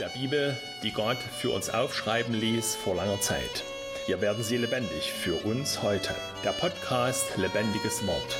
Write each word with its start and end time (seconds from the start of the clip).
der 0.00 0.08
Bibel, 0.08 0.56
die 0.82 0.92
Gott 0.92 1.18
für 1.18 1.50
uns 1.50 1.68
aufschreiben 1.68 2.32
ließ 2.32 2.74
vor 2.74 2.94
langer 2.94 3.20
Zeit. 3.20 3.64
Hier 4.06 4.22
werden 4.22 4.42
sie 4.42 4.56
lebendig 4.56 5.12
für 5.12 5.34
uns 5.46 5.82
heute. 5.82 6.14
Der 6.42 6.52
Podcast 6.52 7.36
Lebendiges 7.36 8.06
Wort. 8.06 8.38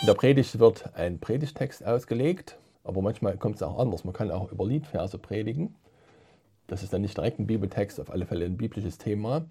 In 0.00 0.06
der 0.06 0.14
Predigt 0.14 0.60
wird 0.60 0.94
ein 0.94 1.18
Predigtext 1.18 1.84
ausgelegt, 1.84 2.58
aber 2.84 3.02
manchmal 3.02 3.36
kommt 3.38 3.56
es 3.56 3.62
auch 3.64 3.76
anders. 3.76 4.04
Man 4.04 4.14
kann 4.14 4.30
auch 4.30 4.52
über 4.52 4.64
Liedverse 4.64 5.18
predigen. 5.18 5.74
Das 6.68 6.84
ist 6.84 6.92
dann 6.92 7.02
nicht 7.02 7.16
direkt 7.16 7.40
ein 7.40 7.48
Bibeltext, 7.48 7.98
auf 7.98 8.10
alle 8.10 8.24
Fälle 8.24 8.44
ein 8.44 8.56
biblisches 8.56 8.98
Thema. 8.98 9.46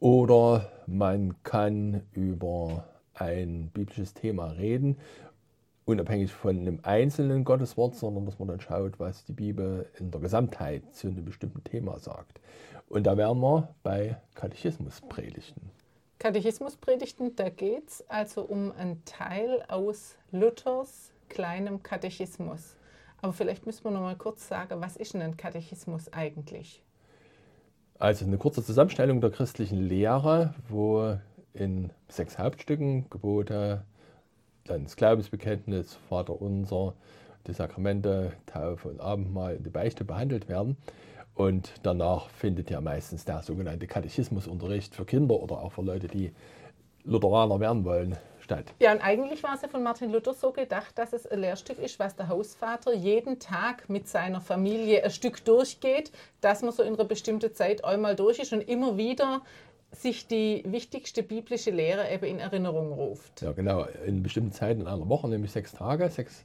Oder 0.00 0.70
man 0.86 1.42
kann 1.44 2.02
über 2.12 2.84
ein 3.14 3.70
biblisches 3.72 4.12
Thema 4.12 4.48
reden 4.48 4.98
unabhängig 5.88 6.32
von 6.32 6.58
einem 6.58 6.80
einzelnen 6.82 7.44
Gotteswort, 7.44 7.94
sondern 7.94 8.26
dass 8.26 8.38
man 8.38 8.48
dann 8.48 8.60
schaut, 8.60 9.00
was 9.00 9.24
die 9.24 9.32
Bibel 9.32 9.86
in 9.98 10.10
der 10.10 10.20
Gesamtheit 10.20 10.94
zu 10.94 11.08
einem 11.08 11.24
bestimmten 11.24 11.64
Thema 11.64 11.98
sagt. 11.98 12.40
Und 12.88 13.06
da 13.06 13.16
wären 13.16 13.40
wir 13.40 13.74
bei 13.82 14.16
Katechismuspredigten. 14.34 15.70
Katechismuspredigten, 16.18 17.36
da 17.36 17.48
geht 17.48 17.88
es 17.88 18.04
also 18.08 18.42
um 18.42 18.72
einen 18.72 19.04
Teil 19.04 19.64
aus 19.68 20.16
Luthers 20.30 21.12
kleinem 21.28 21.82
Katechismus. 21.82 22.76
Aber 23.20 23.32
vielleicht 23.32 23.66
müssen 23.66 23.84
wir 23.84 23.90
noch 23.90 24.00
mal 24.00 24.16
kurz 24.16 24.46
sagen, 24.46 24.80
was 24.80 24.96
ist 24.96 25.14
denn 25.14 25.22
ein 25.22 25.36
Katechismus 25.36 26.12
eigentlich? 26.12 26.82
Also 27.98 28.26
eine 28.26 28.38
kurze 28.38 28.62
Zusammenstellung 28.62 29.20
der 29.20 29.30
christlichen 29.30 29.82
Lehre, 29.82 30.54
wo 30.68 31.16
in 31.54 31.90
sechs 32.08 32.38
Hauptstücken 32.38 33.08
Gebote, 33.10 33.84
das 34.68 34.96
Glaubensbekenntnis, 34.96 35.98
Vater 36.08 36.40
unser, 36.40 36.94
die 37.46 37.52
Sakramente, 37.52 38.32
Taufe 38.46 38.88
und 38.88 39.00
Abendmahl 39.00 39.56
und 39.56 39.64
die 39.64 39.70
Beichte 39.70 40.04
behandelt 40.04 40.48
werden. 40.48 40.76
Und 41.34 41.72
danach 41.82 42.28
findet 42.30 42.70
ja 42.70 42.80
meistens 42.80 43.24
der 43.24 43.42
sogenannte 43.42 43.86
Katechismusunterricht 43.86 44.94
für 44.94 45.04
Kinder 45.04 45.36
oder 45.36 45.62
auch 45.62 45.72
für 45.72 45.82
Leute, 45.82 46.08
die 46.08 46.32
Lutheraner 47.04 47.60
werden 47.60 47.84
wollen, 47.84 48.18
statt. 48.48 48.72
Ja, 48.80 48.92
und 48.92 49.00
eigentlich 49.00 49.42
war 49.42 49.54
es 49.54 49.62
ja 49.62 49.68
von 49.68 49.82
Martin 49.82 50.10
Luther 50.10 50.32
so 50.32 50.52
gedacht, 50.52 50.96
dass 50.96 51.12
es 51.12 51.26
ein 51.26 51.40
Lehrstück 51.40 51.78
ist, 51.78 51.98
was 51.98 52.16
der 52.16 52.28
Hausvater 52.28 52.94
jeden 52.94 53.38
Tag 53.38 53.88
mit 53.88 54.08
seiner 54.08 54.40
Familie 54.40 55.04
ein 55.04 55.10
Stück 55.10 55.44
durchgeht, 55.44 56.10
dass 56.40 56.62
man 56.62 56.72
so 56.72 56.82
in 56.82 56.94
einer 56.94 57.04
bestimmten 57.04 57.54
Zeit 57.54 57.84
einmal 57.84 58.16
durch 58.16 58.38
ist 58.38 58.52
und 58.52 58.62
immer 58.62 58.96
wieder 58.96 59.42
sich 59.92 60.26
die 60.26 60.62
wichtigste 60.66 61.22
biblische 61.22 61.70
Lehre 61.70 62.10
eben 62.10 62.24
in 62.24 62.38
Erinnerung 62.38 62.92
ruft. 62.92 63.42
Ja, 63.42 63.52
genau. 63.52 63.86
In 64.06 64.22
bestimmten 64.22 64.52
Zeiten 64.52 64.82
in 64.82 64.86
einer 64.86 65.08
Woche, 65.08 65.28
nämlich 65.28 65.50
sechs 65.50 65.72
Tage, 65.72 66.08
sechs 66.10 66.44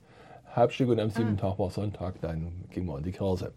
Halbstücke 0.55 0.91
und 0.91 1.00
am 1.00 1.09
siebten 1.09 1.38
ah. 1.39 1.50
Tag 1.50 1.59
war 1.59 1.69
Sonntag, 1.69 2.22
dann 2.22 2.66
ging 2.69 2.85
man 2.85 3.00
in 3.00 3.03
die 3.03 3.11
Kirche. 3.11 3.52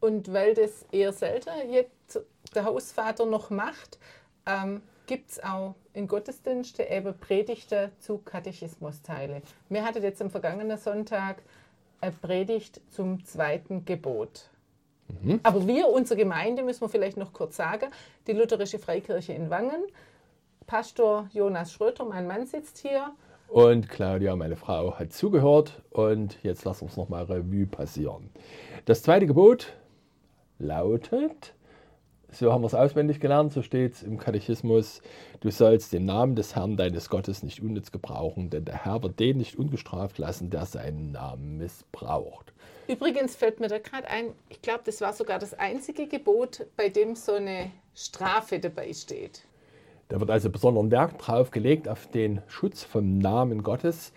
Und 0.00 0.32
weil 0.32 0.54
das 0.54 0.84
eher 0.92 1.12
selten 1.12 1.50
jetzt 1.70 2.20
der 2.54 2.64
Hausvater 2.64 3.26
noch 3.26 3.50
macht, 3.50 3.98
ähm, 4.46 4.82
gibt 5.06 5.30
es 5.30 5.42
auch 5.42 5.74
in 5.92 6.06
Gottesdiensten 6.08 6.86
eben 6.88 7.18
Predigten 7.18 7.90
zu 7.98 8.18
Katechismusteile. 8.18 9.42
Wir 9.68 9.84
hatten 9.84 10.02
jetzt 10.02 10.20
am 10.20 10.30
vergangenen 10.30 10.78
Sonntag 10.78 11.42
eine 12.00 12.12
Predigt 12.12 12.80
zum 12.90 13.24
zweiten 13.24 13.84
Gebot. 13.84 14.50
Mhm. 15.08 15.40
Aber 15.42 15.66
wir, 15.66 15.88
unsere 15.88 16.18
Gemeinde, 16.18 16.62
müssen 16.62 16.82
wir 16.82 16.88
vielleicht 16.88 17.16
noch 17.16 17.32
kurz 17.32 17.56
sagen, 17.56 17.86
die 18.26 18.32
Lutherische 18.32 18.78
Freikirche 18.78 19.32
in 19.32 19.50
Wangen, 19.50 19.84
Pastor 20.66 21.28
Jonas 21.32 21.72
Schröter, 21.72 22.04
mein 22.04 22.26
Mann 22.26 22.46
sitzt 22.46 22.78
hier. 22.78 23.12
Und 23.48 23.88
Claudia, 23.88 24.34
meine 24.34 24.56
Frau, 24.56 24.98
hat 24.98 25.12
zugehört. 25.12 25.82
Und 25.90 26.42
jetzt 26.42 26.64
wir 26.64 26.82
uns 26.82 26.96
nochmal 26.96 27.24
Revue 27.24 27.66
passieren. 27.66 28.30
Das 28.84 29.02
zweite 29.02 29.26
Gebot 29.26 29.72
lautet, 30.58 31.54
so 32.30 32.52
haben 32.52 32.62
wir 32.62 32.66
es 32.66 32.74
auswendig 32.74 33.20
gelernt, 33.20 33.52
so 33.52 33.62
steht 33.62 33.94
es 33.94 34.02
im 34.02 34.18
Katechismus, 34.18 35.00
du 35.40 35.50
sollst 35.50 35.92
den 35.92 36.04
Namen 36.04 36.34
des 36.34 36.56
Herrn 36.56 36.76
deines 36.76 37.08
Gottes 37.08 37.42
nicht 37.42 37.62
unnütz 37.62 37.92
gebrauchen, 37.92 38.50
denn 38.50 38.64
der 38.64 38.84
Herr 38.84 39.02
wird 39.02 39.20
den 39.20 39.38
nicht 39.38 39.56
ungestraft 39.56 40.18
lassen, 40.18 40.50
der 40.50 40.66
seinen 40.66 41.12
Namen 41.12 41.58
missbraucht. 41.58 42.52
Übrigens 42.88 43.34
fällt 43.34 43.60
mir 43.60 43.68
da 43.68 43.78
gerade 43.78 44.08
ein, 44.08 44.32
ich 44.48 44.62
glaube, 44.62 44.82
das 44.84 45.00
war 45.00 45.12
sogar 45.12 45.38
das 45.38 45.54
einzige 45.54 46.06
Gebot, 46.06 46.66
bei 46.76 46.88
dem 46.88 47.16
so 47.16 47.34
eine 47.34 47.70
Strafe 47.94 48.58
dabei 48.58 48.92
steht. 48.92 49.42
Da 50.08 50.20
wird 50.20 50.30
also 50.30 50.50
besonderen 50.50 50.90
Werk 50.90 51.18
drauf 51.18 51.50
gelegt 51.50 51.88
auf 51.88 52.06
den 52.06 52.42
Schutz 52.46 52.84
vom 52.84 53.18
Namen 53.18 53.62
Gottes. 53.62 54.12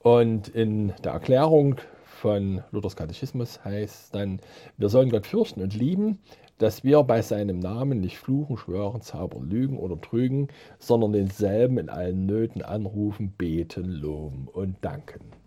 Und 0.00 0.48
in 0.48 0.92
der 1.04 1.12
Erklärung 1.12 1.76
von 2.04 2.64
Luthers 2.72 2.96
Katechismus 2.96 3.64
heißt 3.64 4.14
dann, 4.14 4.40
wir 4.76 4.88
sollen 4.88 5.10
Gott 5.10 5.26
fürchten 5.26 5.62
und 5.62 5.74
lieben, 5.74 6.18
dass 6.58 6.84
wir 6.84 7.02
bei 7.04 7.22
seinem 7.22 7.58
Namen 7.58 8.00
nicht 8.00 8.18
fluchen, 8.18 8.56
schwören, 8.56 9.00
zaubern, 9.02 9.48
lügen 9.48 9.78
oder 9.78 10.00
trügen, 10.00 10.48
sondern 10.78 11.12
denselben 11.12 11.78
in 11.78 11.88
allen 11.88 12.26
Nöten 12.26 12.62
anrufen, 12.62 13.30
beten, 13.30 13.84
loben 13.84 14.48
und 14.48 14.76
danken. 14.82 15.39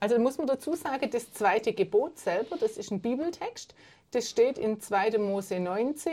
Also 0.00 0.18
muss 0.18 0.38
man 0.38 0.46
dazu 0.46 0.74
sagen, 0.74 1.08
das 1.10 1.32
zweite 1.32 1.72
Gebot 1.72 2.18
selber, 2.18 2.56
das 2.58 2.76
ist 2.76 2.92
ein 2.92 3.00
Bibeltext, 3.00 3.74
das 4.12 4.30
steht 4.30 4.58
in 4.58 4.80
2. 4.80 5.18
Mose 5.18 5.58
19. 5.58 6.12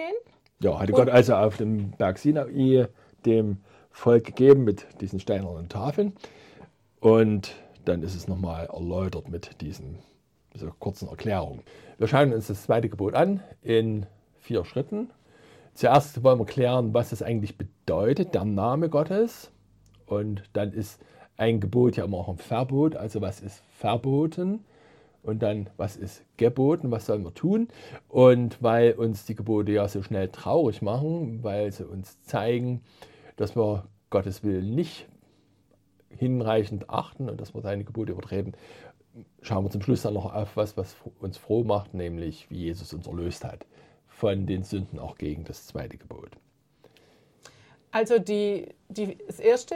Ja, 0.60 0.80
hatte 0.80 0.94
Gott 0.94 1.10
also 1.10 1.36
auf 1.36 1.58
dem 1.58 1.92
Berg 1.92 2.18
Sinai 2.18 2.88
dem 3.26 3.58
Volk 3.92 4.26
gegeben 4.26 4.64
mit 4.64 4.88
diesen 5.02 5.20
steinernen 5.20 5.70
Tafeln. 5.70 6.14
Und 7.00 7.56
dann 7.86 8.02
ist 8.02 8.16
es 8.16 8.28
nochmal 8.28 8.66
erläutert 8.66 9.30
mit 9.30 9.62
diesen, 9.62 10.00
dieser 10.54 10.72
kurzen 10.80 11.08
Erklärung. 11.08 11.62
Wir 11.98 12.08
schauen 12.08 12.34
uns 12.34 12.48
das 12.48 12.64
zweite 12.64 12.90
Gebot 12.90 13.14
an 13.14 13.42
in 13.62 14.06
vier 14.40 14.66
Schritten. 14.66 15.12
Zuerst 15.74 16.24
wollen 16.24 16.40
wir 16.40 16.46
klären, 16.46 16.94
was 16.94 17.12
es 17.12 17.22
eigentlich 17.22 17.58
bedeutet, 17.58 18.34
der 18.34 18.46
Name 18.46 18.90
Gottes. 18.90 19.52
Und 20.06 20.44
dann 20.54 20.72
ist 20.72 21.00
ein 21.38 21.60
Gebot 21.60 21.98
ja 21.98 22.06
immer 22.06 22.18
auch 22.18 22.30
ein 22.30 22.38
Verbot. 22.38 22.96
Also 22.96 23.22
was 23.22 23.42
ist 23.42 23.62
verboten? 23.78 24.64
Und 25.24 25.42
dann, 25.42 25.70
was 25.76 25.98
ist 25.98 26.24
geboten? 26.38 26.92
Was 26.92 27.08
sollen 27.08 27.24
wir 27.24 27.34
tun? 27.34 27.68
Und 28.10 28.62
weil 28.62 28.94
uns 28.94 29.26
die 29.26 29.36
Gebote 29.36 29.72
ja 29.72 29.88
so 29.88 30.04
schnell 30.04 30.30
traurig 30.30 30.82
machen, 30.82 31.44
weil 31.44 31.72
sie 31.72 31.86
uns 31.86 32.22
zeigen, 32.22 32.82
dass 33.36 33.56
wir 33.56 33.86
Gottes 34.12 34.44
Willen 34.44 34.76
nicht 34.76 35.08
hinreichend 36.10 36.90
achten 36.90 37.30
und 37.30 37.42
dass 37.42 37.56
wir 37.56 37.62
seine 37.62 37.84
Gebote 37.84 38.12
übertreten, 38.12 38.54
schauen 39.42 39.66
wir 39.66 39.72
zum 39.72 39.82
Schluss 39.82 40.04
dann 40.04 40.14
noch 40.14 40.34
auf 40.34 40.56
was, 40.56 40.78
was 40.78 40.96
uns 41.20 41.38
froh 41.38 41.64
macht, 41.64 41.94
nämlich 41.94 42.50
wie 42.50 42.60
Jesus 42.60 42.94
uns 42.94 43.08
erlöst 43.08 43.44
hat 43.44 43.66
von 44.16 44.46
den 44.46 44.64
Sünden 44.64 44.98
auch 44.98 45.18
gegen 45.18 45.44
das 45.44 45.68
zweite 45.68 45.98
Gebot. 45.98 46.32
Also 47.92 48.18
die, 48.20 48.70
die, 48.90 49.18
das 49.28 49.40
erste, 49.40 49.76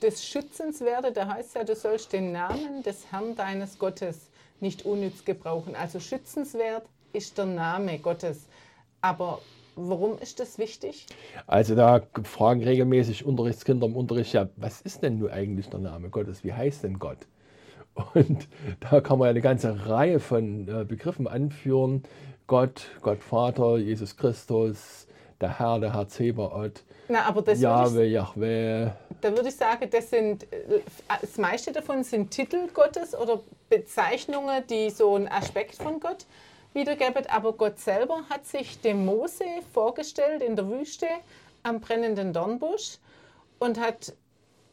das 0.00 0.24
Schützenswerte, 0.24 1.12
da 1.12 1.28
heißt 1.28 1.56
ja, 1.56 1.64
du 1.64 1.74
sollst 1.74 2.12
den 2.12 2.32
Namen 2.32 2.82
des 2.82 3.10
Herrn 3.10 3.34
deines 3.34 3.78
Gottes 3.78 4.30
nicht 4.60 4.84
unnütz 4.84 5.24
gebrauchen. 5.24 5.74
Also 5.76 6.00
schützenswert 6.00 6.84
ist 7.12 7.38
der 7.38 7.46
Name 7.46 7.98
Gottes. 7.98 8.46
Aber 9.00 9.40
warum 9.76 10.18
ist 10.18 10.40
das 10.40 10.58
wichtig? 10.58 11.06
Also 11.46 11.74
da 11.74 12.02
fragen 12.24 12.62
regelmäßig 12.62 13.24
Unterrichtskinder 13.24 13.86
im 13.86 13.96
Unterricht, 13.96 14.32
ja, 14.32 14.48
was 14.56 14.80
ist 14.80 15.02
denn 15.02 15.18
nun 15.18 15.30
eigentlich 15.30 15.68
der 15.68 15.80
Name 15.80 16.10
Gottes? 16.10 16.44
Wie 16.44 16.52
heißt 16.52 16.84
denn 16.84 16.98
Gott? 16.98 17.26
Und 18.14 18.48
da 18.80 19.00
kann 19.00 19.18
man 19.18 19.26
ja 19.26 19.30
eine 19.30 19.40
ganze 19.40 19.88
Reihe 19.88 20.20
von 20.20 20.68
äh, 20.68 20.84
Begriffen 20.84 21.26
anführen. 21.26 22.02
Gott, 22.46 22.88
Gott 23.02 23.22
Vater, 23.22 23.78
Jesus 23.78 24.16
Christus, 24.16 25.06
der 25.40 25.58
Herr, 25.58 25.78
der 25.78 25.94
Herr 25.94 26.08
Zebaoth, 26.08 26.84
Na, 27.08 27.24
aber 27.24 27.40
das 27.42 27.60
Jahwe, 27.60 28.04
Yahweh. 28.04 28.90
Da 29.20 29.34
würde 29.34 29.48
ich 29.48 29.56
sagen, 29.56 29.88
das, 29.90 30.10
sind, 30.10 30.44
äh, 30.52 30.80
das 31.20 31.38
meiste 31.38 31.72
davon 31.72 32.04
sind 32.04 32.30
Titel 32.30 32.68
Gottes 32.72 33.14
oder 33.14 33.40
Bezeichnungen, 33.70 34.66
die 34.66 34.90
so 34.90 35.14
einen 35.14 35.26
Aspekt 35.28 35.76
von 35.76 36.00
Gott 36.00 36.26
wiedergeben. 36.74 37.26
Aber 37.28 37.54
Gott 37.54 37.78
selber 37.78 38.24
hat 38.28 38.46
sich 38.46 38.80
dem 38.80 39.06
Mose 39.06 39.44
vorgestellt 39.72 40.42
in 40.42 40.54
der 40.54 40.68
Wüste 40.68 41.06
am 41.62 41.80
brennenden 41.80 42.32
Dornbusch 42.34 42.98
und 43.58 43.80
hat, 43.80 44.12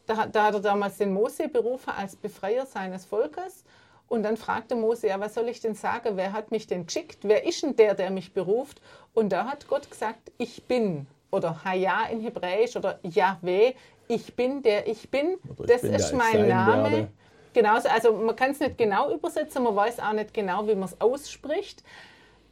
da, 0.05 0.25
da 0.25 0.45
hat 0.45 0.53
er 0.55 0.59
damals 0.59 0.97
den 0.97 1.13
Mose 1.13 1.47
berufen 1.47 1.91
als 1.97 2.17
Befreier 2.17 2.65
seines 2.65 3.05
Volkes. 3.05 3.63
Und 4.07 4.23
dann 4.23 4.37
fragte 4.37 4.75
Mose, 4.75 5.07
ja, 5.07 5.19
was 5.19 5.33
soll 5.33 5.47
ich 5.47 5.61
denn 5.61 5.73
sagen? 5.73 6.15
Wer 6.17 6.33
hat 6.33 6.51
mich 6.51 6.67
denn 6.67 6.85
geschickt? 6.85 7.19
Wer 7.23 7.45
ist 7.47 7.63
denn 7.63 7.75
der, 7.75 7.95
der 7.95 8.11
mich 8.11 8.33
beruft? 8.33 8.81
Und 9.13 9.29
da 9.29 9.45
hat 9.45 9.67
Gott 9.67 9.89
gesagt, 9.89 10.31
ich 10.37 10.63
bin. 10.65 11.07
Oder 11.35 11.63
Haya 11.63 12.05
in 12.05 12.21
Hebräisch 12.21 12.75
oder 12.77 12.99
Yahweh, 13.03 13.73
ich 14.07 14.35
bin 14.35 14.61
der 14.61 14.87
ich 14.87 15.09
bin. 15.09 15.37
Ich 15.59 15.65
das 15.67 15.81
bin 15.81 15.93
ist 15.93 16.13
mein 16.13 16.47
Name. 16.47 16.91
Werde. 16.91 17.07
Genauso, 17.53 17.89
also 17.89 18.13
man 18.13 18.35
kann 18.35 18.51
es 18.51 18.59
nicht 18.59 18.77
genau 18.77 19.13
übersetzen, 19.13 19.63
man 19.63 19.75
weiß 19.75 19.99
auch 19.99 20.13
nicht 20.13 20.33
genau, 20.33 20.67
wie 20.67 20.75
man 20.75 20.89
es 20.89 20.99
ausspricht, 20.99 21.83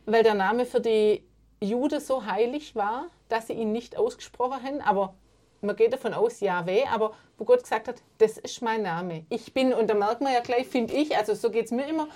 weil 0.06 0.24
der 0.24 0.34
Name 0.34 0.66
für 0.66 0.80
die 0.80 1.24
Juden 1.60 2.00
so 2.00 2.26
heilig 2.26 2.76
war, 2.76 3.08
dass 3.30 3.48
sie 3.48 3.54
ihn 3.54 3.72
nicht 3.72 3.98
ausgesprochen 3.98 4.64
haben. 4.64 4.82
Aber 4.82 5.14
man 5.62 5.76
geht 5.76 5.94
davon 5.94 6.14
aus, 6.14 6.40
Yahweh, 6.40 6.84
aber 6.92 7.14
wo 7.38 7.46
Gott 7.46 7.64
gesagt 7.64 7.88
hat, 7.88 8.02
das 8.18 8.38
ist 8.38 8.62
mein 8.62 8.82
Name, 8.82 9.26
ich 9.30 9.54
bin. 9.54 9.74
Und 9.74 9.90
da 9.90 9.94
merkt 9.94 10.22
man 10.22 10.34
ja 10.34 10.42
gleich, 10.42 10.68
finde 10.68 10.94
ich, 10.94 11.18
also 11.18 11.34
so 11.34 11.50
geht 11.50 11.66
es 11.66 11.72
mir 11.72 11.88
immer, 11.88 12.08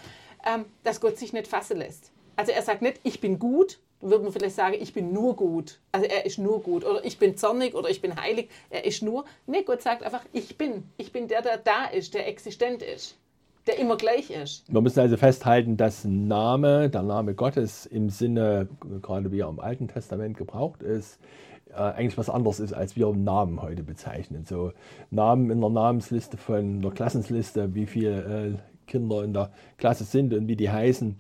ähm, 0.46 0.66
dass 0.84 1.02
Gott 1.02 1.18
sich 1.18 1.34
nicht 1.34 1.48
fassen 1.48 1.78
lässt. 1.78 2.12
Also 2.36 2.52
er 2.52 2.62
sagt 2.62 2.81
nicht, 2.81 3.00
ich 3.04 3.20
bin 3.20 3.40
gut, 3.40 3.80
würde 4.02 4.24
man 4.24 4.32
vielleicht 4.32 4.56
sagen, 4.56 4.76
ich 4.80 4.94
bin 4.94 5.12
nur 5.12 5.36
gut. 5.36 5.80
Also 5.92 6.08
er 6.08 6.26
ist 6.26 6.38
nur 6.38 6.62
gut. 6.62 6.86
Oder 6.86 7.04
ich 7.04 7.18
bin 7.18 7.36
zornig 7.36 7.76
oder 7.76 7.90
ich 7.90 8.02
bin 8.02 8.16
heilig. 8.16 8.50
Er 8.70 8.86
ist 8.86 9.02
nur. 9.02 9.26
Nee, 9.46 9.64
Gott 9.64 9.82
sagt 9.82 10.04
einfach, 10.04 10.24
ich 10.34 10.58
bin. 10.58 10.84
Ich 10.98 11.12
bin 11.12 11.28
der, 11.28 11.42
der 11.42 11.58
da 11.58 11.86
ist, 11.86 12.14
der 12.14 12.28
existent 12.28 12.84
ist. 12.84 13.18
Der 13.66 13.80
immer 13.80 13.98
gleich 13.98 14.30
ist. 14.30 14.72
Wir 14.72 14.82
müssen 14.82 15.00
also 15.00 15.18
festhalten, 15.18 15.76
dass 15.76 16.06
Name, 16.06 16.90
der 16.90 17.04
Name 17.04 17.34
Gottes 17.34 17.86
im 17.86 18.10
Sinne, 18.10 18.70
gerade 19.02 19.32
wie 19.32 19.42
er 19.42 19.50
im 19.50 19.60
Alten 19.60 19.90
Testament 19.90 20.38
gebraucht 20.38 20.84
ist, 20.84 21.20
äh, 21.72 21.74
eigentlich 21.74 22.18
was 22.18 22.30
anderes 22.30 22.62
ist, 22.62 22.74
als 22.74 22.96
wir 22.96 23.12
Namen 23.12 23.62
heute 23.62 23.84
bezeichnen. 23.84 24.46
So 24.46 24.72
Namen 25.12 25.52
in 25.52 25.60
der 25.60 25.70
Namensliste 25.70 26.38
von 26.38 26.82
der 26.82 26.92
Klassensliste, 26.92 27.76
wie 27.76 27.88
viele 27.88 28.56
äh, 28.56 28.58
Kinder 28.88 29.24
in 29.24 29.34
der 29.34 29.52
Klasse 29.78 30.06
sind 30.06 30.34
und 30.34 30.48
wie 30.48 30.56
die 30.56 30.72
heißen 30.72 31.18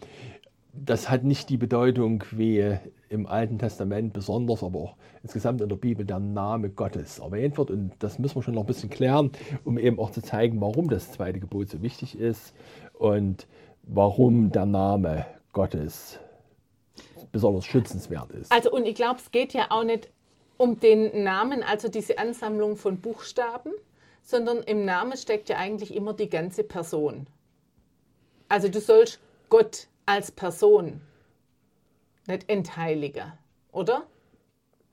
das 0.85 1.09
hat 1.09 1.23
nicht 1.23 1.49
die 1.49 1.57
Bedeutung 1.57 2.23
wie 2.31 2.77
im 3.09 3.25
Alten 3.25 3.59
Testament 3.59 4.13
besonders, 4.13 4.63
aber 4.63 4.79
auch 4.79 4.95
insgesamt 5.23 5.61
in 5.61 5.69
der 5.69 5.75
Bibel 5.75 6.05
der 6.05 6.19
Name 6.19 6.69
Gottes 6.69 7.19
erwähnt 7.19 7.57
wird. 7.57 7.71
Und 7.71 7.91
das 7.99 8.19
müssen 8.19 8.35
wir 8.35 8.43
schon 8.43 8.53
noch 8.55 8.63
ein 8.63 8.67
bisschen 8.67 8.89
klären, 8.89 9.31
um 9.63 9.77
eben 9.77 9.99
auch 9.99 10.11
zu 10.11 10.21
zeigen, 10.21 10.59
warum 10.61 10.89
das 10.89 11.11
zweite 11.11 11.39
Gebot 11.39 11.69
so 11.69 11.81
wichtig 11.81 12.19
ist 12.19 12.53
und 12.93 13.47
warum 13.83 14.51
der 14.51 14.65
Name 14.65 15.25
Gottes 15.53 16.19
besonders 17.31 17.65
schützenswert 17.65 18.31
ist. 18.31 18.51
Also 18.51 18.71
und 18.71 18.85
ich 18.85 18.95
glaube, 18.95 19.19
es 19.19 19.31
geht 19.31 19.53
ja 19.53 19.67
auch 19.69 19.83
nicht 19.83 20.09
um 20.57 20.79
den 20.79 21.23
Namen, 21.23 21.63
also 21.63 21.87
diese 21.87 22.17
Ansammlung 22.17 22.77
von 22.77 22.99
Buchstaben, 22.99 23.71
sondern 24.23 24.63
im 24.63 24.85
Namen 24.85 25.15
steckt 25.17 25.49
ja 25.49 25.57
eigentlich 25.57 25.95
immer 25.95 26.13
die 26.13 26.29
ganze 26.29 26.63
Person. 26.63 27.27
Also 28.49 28.67
du 28.67 28.79
sollst 28.79 29.19
Gott 29.49 29.87
als 30.07 30.31
Person, 30.31 31.01
nicht 32.27 32.49
Entheiliger, 32.49 33.37
oder? 33.71 34.07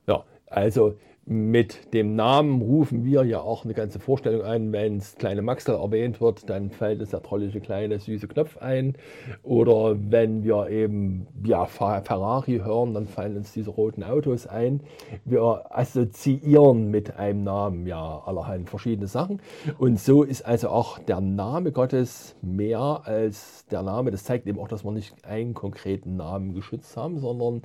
Ja, 0.06 0.25
also 0.46 0.99
mit 1.26 1.94
dem 1.94 2.17
Namen 2.17 2.61
rufen 2.61 3.05
wir 3.05 3.25
ja 3.25 3.41
auch 3.41 3.65
eine 3.65 3.73
ganze 3.73 3.99
Vorstellung 3.99 4.43
ein. 4.43 4.73
Wenn 4.73 4.99
es 4.99 5.17
kleine 5.17 5.41
Maxel 5.41 5.75
erwähnt 5.75 6.21
wird, 6.21 6.50
dann 6.50 6.71
fällt 6.71 7.00
es 7.00 7.11
der 7.11 7.23
trollige 7.23 7.61
kleine 7.61 7.99
süße 7.99 8.29
Knopf 8.29 8.59
ein. 8.59 8.94
Oder 9.43 9.97
wenn 10.11 10.44
wir 10.44 10.69
eben 10.69 11.26
ja, 11.44 11.65
Ferrari 11.65 12.61
hören, 12.65 12.93
dann 12.93 13.06
fallen 13.06 13.37
uns 13.37 13.53
diese 13.53 13.71
roten 13.71 14.03
Autos 14.03 14.47
ein. 14.47 14.81
Wir 15.25 15.65
assoziieren 15.71 16.91
mit 16.91 17.17
einem 17.17 17.43
Namen 17.44 17.87
ja 17.87 18.23
allerhand 18.26 18.69
verschiedene 18.69 19.06
Sachen. 19.06 19.41
Und 19.79 19.99
so 19.99 20.25
ist 20.25 20.43
also 20.43 20.69
auch 20.69 20.99
der 20.99 21.21
Name 21.21 21.73
Gottes 21.73 22.37
mehr 22.43 23.00
als 23.05 23.65
der 23.71 23.82
Name. 23.82 24.11
Das 24.11 24.25
zeigt 24.25 24.47
eben 24.47 24.59
auch, 24.59 24.69
dass 24.69 24.85
wir 24.85 24.93
nicht 24.93 25.25
einen 25.25 25.55
konkreten 25.55 26.17
Namen 26.17 26.55
geschützt 26.55 26.97
haben, 26.99 27.19
sondern 27.19 27.62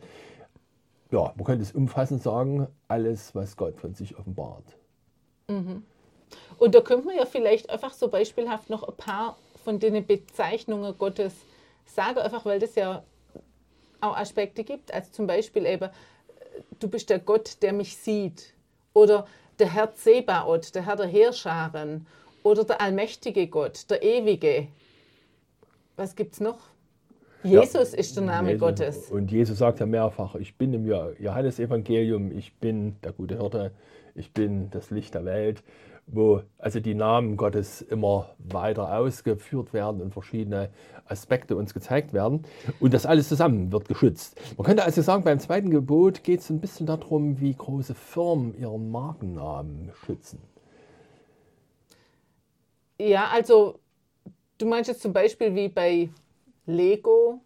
ja, 1.11 1.33
man 1.35 1.45
könnte 1.45 1.63
es 1.63 1.71
umfassend 1.71 2.21
sagen, 2.21 2.67
alles, 2.87 3.33
was 3.35 3.57
Gott 3.57 3.77
von 3.77 3.93
sich 3.93 4.17
offenbart. 4.17 4.77
Mhm. 5.47 5.83
Und 6.57 6.75
da 6.75 6.81
könnte 6.81 7.07
man 7.07 7.15
ja 7.15 7.25
vielleicht 7.25 7.69
einfach 7.69 7.93
so 7.93 8.07
beispielhaft 8.07 8.69
noch 8.69 8.87
ein 8.87 8.95
paar 8.95 9.37
von 9.63 9.79
den 9.79 10.05
Bezeichnungen 10.05 10.97
Gottes 10.97 11.33
sagen, 11.85 12.19
einfach 12.19 12.45
weil 12.45 12.59
das 12.59 12.75
ja 12.75 13.03
auch 14.01 14.15
Aspekte 14.15 14.63
gibt. 14.63 14.93
Also 14.93 15.11
zum 15.11 15.27
Beispiel 15.27 15.65
eben, 15.65 15.89
du 16.79 16.87
bist 16.87 17.09
der 17.09 17.19
Gott, 17.19 17.57
der 17.61 17.73
mich 17.73 17.97
sieht. 17.97 18.53
Oder 18.93 19.25
der 19.57 19.73
Herr 19.73 19.93
Zebaoth, 19.95 20.75
der 20.75 20.85
Herr 20.85 20.95
der 20.95 21.07
Heerscharen. 21.07 22.07
Oder 22.43 22.63
der 22.63 22.81
allmächtige 22.81 23.47
Gott, 23.47 23.89
der 23.89 24.01
Ewige. 24.03 24.67
Was 25.97 26.15
gibt 26.15 26.33
es 26.33 26.39
noch? 26.39 26.59
Jesus 27.43 27.93
ja, 27.93 27.97
ist 27.99 28.15
der 28.15 28.23
Name 28.23 28.51
Jesus. 28.51 28.59
Gottes. 28.59 29.11
Und 29.11 29.31
Jesus 29.31 29.57
sagt 29.59 29.79
ja 29.79 29.85
mehrfach, 29.85 30.35
ich 30.35 30.57
bin 30.57 30.73
im 30.73 30.85
Johannesevangelium, 30.85 32.31
ich 32.37 32.53
bin 32.55 32.95
der 33.03 33.13
gute 33.13 33.37
Hirte, 33.37 33.71
ich 34.15 34.33
bin 34.33 34.69
das 34.71 34.91
Licht 34.91 35.13
der 35.13 35.23
Welt, 35.25 35.63
wo 36.07 36.41
also 36.57 36.79
die 36.79 36.95
Namen 36.95 37.37
Gottes 37.37 37.81
immer 37.81 38.29
weiter 38.39 38.97
ausgeführt 38.97 39.73
werden 39.73 40.01
und 40.01 40.11
verschiedene 40.11 40.69
Aspekte 41.05 41.55
uns 41.55 41.73
gezeigt 41.73 42.13
werden. 42.13 42.43
Und 42.79 42.93
das 42.93 43.05
alles 43.05 43.29
zusammen 43.29 43.71
wird 43.71 43.87
geschützt. 43.87 44.39
Man 44.57 44.65
könnte 44.65 44.83
also 44.83 45.01
sagen, 45.01 45.23
beim 45.23 45.39
zweiten 45.39 45.69
Gebot 45.69 46.23
geht 46.23 46.41
es 46.41 46.49
ein 46.49 46.59
bisschen 46.59 46.87
darum, 46.87 47.39
wie 47.39 47.53
große 47.53 47.95
Firmen 47.95 48.59
ihren 48.59 48.91
Markennamen 48.91 49.91
schützen. 50.05 50.41
Ja, 52.99 53.29
also 53.31 53.79
du 54.57 54.65
meinst 54.65 54.89
jetzt 54.89 55.01
zum 55.01 55.13
Beispiel 55.13 55.55
wie 55.55 55.69
bei 55.69 56.09
Lego, 56.69 57.41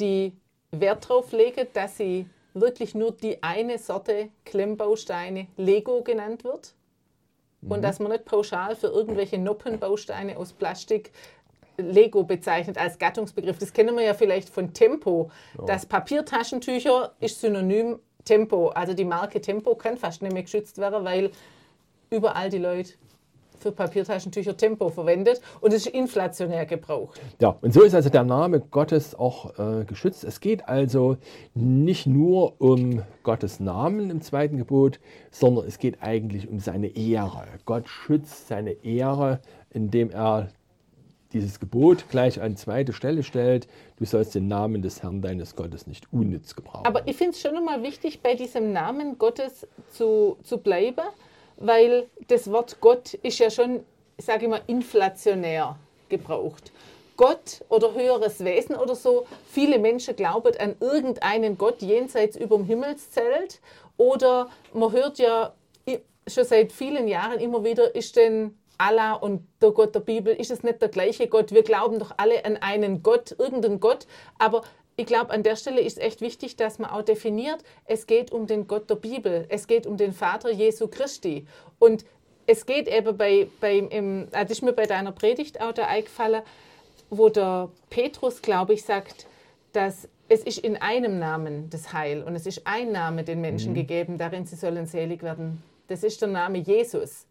die 0.00 0.32
Wert 0.70 1.08
darauf 1.08 1.32
legen, 1.32 1.66
dass 1.72 1.96
sie 1.96 2.26
wirklich 2.54 2.94
nur 2.94 3.12
die 3.12 3.42
eine 3.42 3.78
Sorte 3.78 4.30
Klemmbausteine 4.44 5.46
Lego 5.56 6.02
genannt 6.02 6.44
wird 6.44 6.74
mhm. 7.60 7.72
und 7.72 7.82
dass 7.82 8.00
man 8.00 8.12
nicht 8.12 8.24
pauschal 8.24 8.74
für 8.74 8.88
irgendwelche 8.88 9.38
Noppenbausteine 9.38 10.36
aus 10.36 10.52
Plastik 10.52 11.12
Lego 11.76 12.24
bezeichnet 12.24 12.76
als 12.76 12.98
Gattungsbegriff. 12.98 13.58
Das 13.58 13.72
kennen 13.72 13.94
wir 13.94 14.02
ja 14.02 14.14
vielleicht 14.14 14.48
von 14.48 14.74
Tempo. 14.74 15.30
Ja. 15.58 15.64
Das 15.66 15.86
Papiertaschentücher 15.86 17.12
ist 17.20 17.40
synonym 17.40 18.00
Tempo. 18.24 18.68
Also 18.70 18.94
die 18.94 19.04
Marke 19.04 19.40
Tempo 19.40 19.76
kann 19.76 19.96
fast 19.96 20.22
nicht 20.22 20.32
mehr 20.32 20.42
geschützt 20.42 20.78
werden, 20.78 21.04
weil 21.04 21.30
überall 22.10 22.50
die 22.50 22.58
Leute 22.58 22.94
für 23.58 23.72
Papiertaschentücher 23.72 24.56
Tempo 24.56 24.88
verwendet 24.88 25.40
und 25.60 25.72
es 25.72 25.86
ist 25.86 25.94
inflationär 25.94 26.66
gebraucht. 26.66 27.20
Ja, 27.40 27.56
und 27.60 27.72
so 27.72 27.82
ist 27.82 27.94
also 27.94 28.08
der 28.08 28.24
Name 28.24 28.60
Gottes 28.60 29.14
auch 29.14 29.58
äh, 29.58 29.84
geschützt. 29.84 30.24
Es 30.24 30.40
geht 30.40 30.68
also 30.68 31.16
nicht 31.54 32.06
nur 32.06 32.60
um 32.60 33.02
Gottes 33.22 33.60
Namen 33.60 34.10
im 34.10 34.20
zweiten 34.20 34.56
Gebot, 34.56 35.00
sondern 35.30 35.66
es 35.66 35.78
geht 35.78 36.02
eigentlich 36.02 36.48
um 36.48 36.60
seine 36.60 36.96
Ehre. 36.96 37.44
Gott 37.64 37.88
schützt 37.88 38.48
seine 38.48 38.72
Ehre, 38.84 39.40
indem 39.70 40.10
er 40.10 40.48
dieses 41.32 41.60
Gebot 41.60 42.08
gleich 42.08 42.40
an 42.40 42.56
zweite 42.56 42.92
Stelle 42.92 43.22
stellt, 43.22 43.68
du 43.96 44.04
sollst 44.04 44.34
den 44.34 44.48
Namen 44.48 44.82
des 44.82 45.02
Herrn 45.02 45.20
deines 45.20 45.56
Gottes 45.56 45.86
nicht 45.86 46.10
unnütz 46.12 46.54
gebrauchen. 46.54 46.86
Aber 46.86 47.06
ich 47.06 47.16
finde 47.16 47.32
es 47.32 47.40
schon 47.40 47.64
mal 47.64 47.82
wichtig, 47.82 48.22
bei 48.22 48.34
diesem 48.34 48.72
Namen 48.72 49.18
Gottes 49.18 49.66
zu, 49.90 50.38
zu 50.42 50.58
bleiben, 50.58 51.04
weil 51.58 52.08
das 52.28 52.50
Wort 52.50 52.80
Gott 52.80 53.14
ist 53.14 53.38
ja 53.38 53.50
schon, 53.50 53.84
sage 54.16 54.44
ich 54.44 54.50
mal, 54.50 54.62
inflationär 54.66 55.76
gebraucht. 56.08 56.72
Gott 57.16 57.64
oder 57.68 57.94
höheres 57.94 58.44
Wesen 58.44 58.76
oder 58.76 58.94
so. 58.94 59.26
Viele 59.50 59.78
Menschen 59.78 60.14
glauben 60.14 60.56
an 60.58 60.76
irgendeinen 60.80 61.58
Gott 61.58 61.82
jenseits 61.82 62.36
über 62.36 62.56
dem 62.56 62.64
Himmelszelt. 62.64 63.60
Oder 63.96 64.48
man 64.72 64.92
hört 64.92 65.18
ja 65.18 65.52
schon 66.28 66.44
seit 66.44 66.72
vielen 66.72 67.08
Jahren 67.08 67.40
immer 67.40 67.64
wieder, 67.64 67.94
ist 67.94 68.16
denn 68.16 68.56
Allah 68.78 69.14
und 69.14 69.44
der 69.60 69.72
Gott 69.72 69.94
der 69.96 70.00
Bibel, 70.00 70.32
ist 70.32 70.52
es 70.52 70.62
nicht 70.62 70.80
der 70.80 70.88
gleiche 70.88 71.26
Gott? 71.26 71.50
Wir 71.50 71.64
glauben 71.64 71.98
doch 71.98 72.12
alle 72.16 72.44
an 72.44 72.56
einen 72.58 73.02
Gott, 73.02 73.34
irgendeinen 73.36 73.80
Gott. 73.80 74.06
Aber 74.38 74.62
ich 74.98 75.06
glaube, 75.06 75.30
an 75.30 75.44
der 75.44 75.54
Stelle 75.54 75.80
ist 75.80 75.96
es 75.96 76.02
echt 76.02 76.20
wichtig, 76.20 76.56
dass 76.56 76.80
man 76.80 76.90
auch 76.90 77.02
definiert, 77.02 77.62
es 77.84 78.08
geht 78.08 78.32
um 78.32 78.48
den 78.48 78.66
Gott 78.66 78.90
der 78.90 78.96
Bibel, 78.96 79.46
es 79.48 79.68
geht 79.68 79.86
um 79.86 79.96
den 79.96 80.12
Vater 80.12 80.50
Jesu 80.50 80.88
Christi. 80.88 81.46
Und 81.78 82.04
es 82.48 82.66
geht 82.66 82.88
eben 82.88 83.16
bei, 83.16 83.46
bei 83.60 83.78
im, 83.78 84.26
also 84.32 84.50
ist 84.50 84.62
mir 84.62 84.72
bei 84.72 84.86
deiner 84.86 85.12
Predigt 85.12 85.60
auch 85.60 85.70
da 85.70 85.86
eingefallen, 85.86 86.42
wo 87.10 87.28
der 87.28 87.70
Petrus, 87.90 88.42
glaube 88.42 88.74
ich, 88.74 88.84
sagt, 88.84 89.28
dass 89.72 90.08
es 90.28 90.42
ist 90.42 90.58
in 90.58 90.76
einem 90.76 91.20
Namen 91.20 91.70
das 91.70 91.92
Heil 91.92 92.24
und 92.24 92.34
es 92.34 92.44
ist 92.44 92.66
ein 92.66 92.90
Name 92.90 93.22
den 93.22 93.40
Menschen 93.40 93.70
mhm. 93.70 93.76
gegeben, 93.76 94.18
darin 94.18 94.46
sie 94.46 94.56
sollen 94.56 94.86
selig 94.86 95.22
werden. 95.22 95.62
Das 95.86 96.02
ist 96.02 96.20
der 96.22 96.28
Name 96.28 96.58
Jesus. 96.58 97.24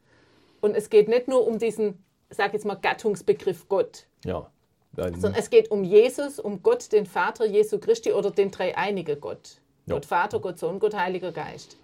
Und 0.61 0.73
es 0.73 0.89
geht 0.89 1.09
nicht 1.09 1.27
nur 1.27 1.45
um 1.45 1.59
diesen, 1.59 2.01
sag 2.29 2.53
jetzt 2.53 2.65
mal, 2.65 2.75
Gattungsbegriff 2.75 3.67
Gott. 3.67 4.05
Ja. 4.23 4.49
Sondern 4.95 5.35
es 5.35 5.49
geht 5.49 5.69
um 5.69 5.83
Jesus, 5.83 6.39
um 6.39 6.63
Gott, 6.63 6.91
den 6.91 7.05
Vater 7.05 7.45
Jesu 7.45 7.77
Christi 7.77 8.11
oder 8.13 8.31
den 8.31 8.51
dreieinige 8.51 9.15
Gott. 9.15 9.57
Ja. 9.85 9.95
Gott 9.95 10.05
Vater, 10.05 10.39
Gott 10.39 10.57
Sohn, 10.57 10.79
Gott 10.79 10.95
Heiliger 10.95 11.31
Geist. 11.31 11.77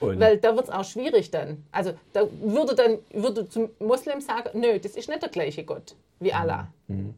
Und 0.00 0.18
Weil 0.18 0.38
da 0.38 0.56
wird 0.56 0.64
es 0.64 0.70
auch 0.70 0.84
schwierig 0.84 1.30
dann. 1.30 1.64
Also 1.70 1.92
da 2.12 2.26
würde 2.40 2.74
dann 2.74 2.98
würde 3.12 3.48
zum 3.48 3.68
Moslem 3.78 4.20
sagen, 4.20 4.58
nö, 4.58 4.78
das 4.78 4.96
ist 4.96 5.08
nicht 5.08 5.22
der 5.22 5.28
gleiche 5.28 5.64
Gott 5.64 5.94
wie 6.18 6.32
Allah. 6.32 6.68
Mhm. 6.88 7.14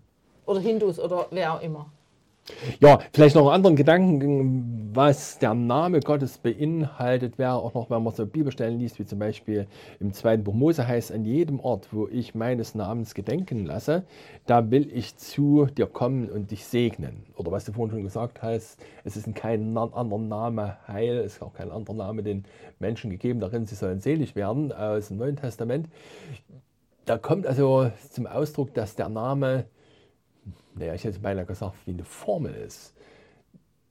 Oder 0.46 0.60
Hindus 0.60 0.98
oder 0.98 1.28
wer 1.30 1.54
auch 1.54 1.62
immer. 1.62 1.90
Ja, 2.80 2.98
vielleicht 3.12 3.36
noch 3.36 3.42
einen 3.42 3.54
anderen 3.54 3.76
Gedanken, 3.76 4.90
was 4.94 5.38
der 5.38 5.54
Name 5.54 6.00
Gottes 6.00 6.38
beinhaltet, 6.38 7.38
wäre 7.38 7.54
auch 7.54 7.72
noch, 7.74 7.88
wenn 7.88 8.02
man 8.02 8.12
so 8.12 8.26
Bibelstellen 8.26 8.80
liest, 8.80 8.98
wie 8.98 9.06
zum 9.06 9.20
Beispiel 9.20 9.68
im 10.00 10.12
zweiten 10.12 10.42
Buch 10.42 10.52
Mose 10.52 10.86
heißt, 10.86 11.12
an 11.12 11.24
jedem 11.24 11.60
Ort, 11.60 11.88
wo 11.92 12.08
ich 12.08 12.34
meines 12.34 12.74
Namens 12.74 13.14
gedenken 13.14 13.64
lasse, 13.64 14.02
da 14.46 14.72
will 14.72 14.90
ich 14.92 15.16
zu 15.16 15.66
dir 15.66 15.86
kommen 15.86 16.28
und 16.28 16.50
dich 16.50 16.64
segnen. 16.64 17.22
Oder 17.36 17.52
was 17.52 17.64
du 17.64 17.72
vorhin 17.72 17.92
schon 17.92 18.02
gesagt 18.02 18.42
hast, 18.42 18.76
es 19.04 19.16
ist 19.16 19.32
kein 19.36 19.76
anderer 19.76 20.18
Name 20.18 20.78
Heil, 20.88 21.18
es 21.18 21.34
ist 21.34 21.42
auch 21.42 21.54
kein 21.54 21.70
anderer 21.70 21.94
Name 21.94 22.24
den 22.24 22.44
Menschen 22.80 23.10
gegeben, 23.10 23.38
darin 23.38 23.66
sie 23.66 23.76
sollen 23.76 24.00
selig 24.00 24.34
werden, 24.34 24.72
aus 24.72 25.08
dem 25.08 25.18
Neuen 25.18 25.36
Testament. 25.36 25.88
Da 27.04 27.18
kommt 27.18 27.46
also 27.46 27.90
zum 28.10 28.26
Ausdruck, 28.26 28.74
dass 28.74 28.96
der 28.96 29.08
Name 29.08 29.64
naja, 30.74 30.94
ich 30.94 31.04
hätte 31.04 31.20
beinahe 31.20 31.44
gesagt, 31.44 31.74
wie 31.86 31.92
eine 31.92 32.04
Formel 32.04 32.54
ist. 32.54 32.94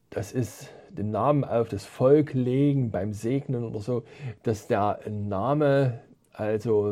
Das 0.10 0.32
ist 0.32 0.70
den 0.90 1.12
Namen 1.12 1.44
auf 1.44 1.70
das 1.70 1.86
Volk 1.86 2.34
legen 2.34 2.92
beim 2.92 3.14
Segnen 3.14 3.64
oder 3.64 3.80
so, 3.80 4.04
dass 4.44 4.68
der 4.68 5.00
Name 5.10 6.02
also 6.34 6.92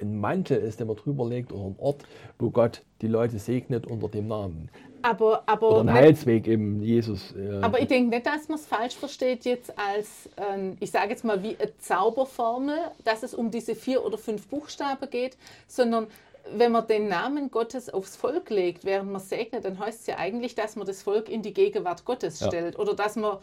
ein 0.00 0.20
Mantel 0.20 0.58
ist, 0.58 0.80
den 0.80 0.86
man 0.86 0.96
drüber 0.96 1.26
legt 1.28 1.52
oder 1.52 1.64
ein 1.66 1.76
Ort, 1.78 2.04
wo 2.38 2.50
Gott 2.50 2.82
die 3.00 3.08
Leute 3.08 3.38
segnet 3.38 3.86
unter 3.86 4.08
dem 4.08 4.28
Namen. 4.28 4.70
Aber, 5.02 5.42
aber 5.46 5.70
oder 5.70 5.80
ein 5.80 5.92
Heilsweg 5.92 6.46
eben 6.46 6.80
Jesus. 6.80 7.34
äh, 7.36 7.60
aber 7.60 7.78
ich 7.78 7.88
denke 7.88 8.16
nicht, 8.16 8.26
dass 8.26 8.48
man 8.48 8.58
es 8.58 8.66
falsch 8.66 8.94
versteht 8.94 9.44
jetzt 9.44 9.78
als, 9.78 10.30
ähm, 10.38 10.78
ich 10.80 10.90
sage 10.90 11.10
jetzt 11.10 11.24
mal 11.24 11.42
wie 11.42 11.56
eine 11.58 11.76
Zauberformel, 11.78 12.78
dass 13.04 13.22
es 13.22 13.34
um 13.34 13.50
diese 13.50 13.74
vier 13.74 14.04
oder 14.04 14.16
fünf 14.16 14.48
Buchstaben 14.48 15.10
geht, 15.10 15.36
sondern 15.68 16.06
wenn 16.52 16.72
man 16.72 16.86
den 16.86 17.08
Namen 17.08 17.50
Gottes 17.50 17.88
aufs 17.88 18.16
Volk 18.16 18.50
legt, 18.50 18.84
während 18.84 19.10
man 19.10 19.20
segnet, 19.20 19.64
dann 19.64 19.78
heißt 19.78 20.00
es 20.02 20.06
ja 20.06 20.18
eigentlich, 20.18 20.54
dass 20.54 20.76
man 20.76 20.86
das 20.86 21.02
Volk 21.02 21.28
in 21.28 21.42
die 21.42 21.54
Gegenwart 21.54 22.04
Gottes 22.04 22.40
Ja. 22.40 22.48
stellt 22.48 22.78
oder 22.78 22.94
dass 22.94 23.16
man 23.16 23.38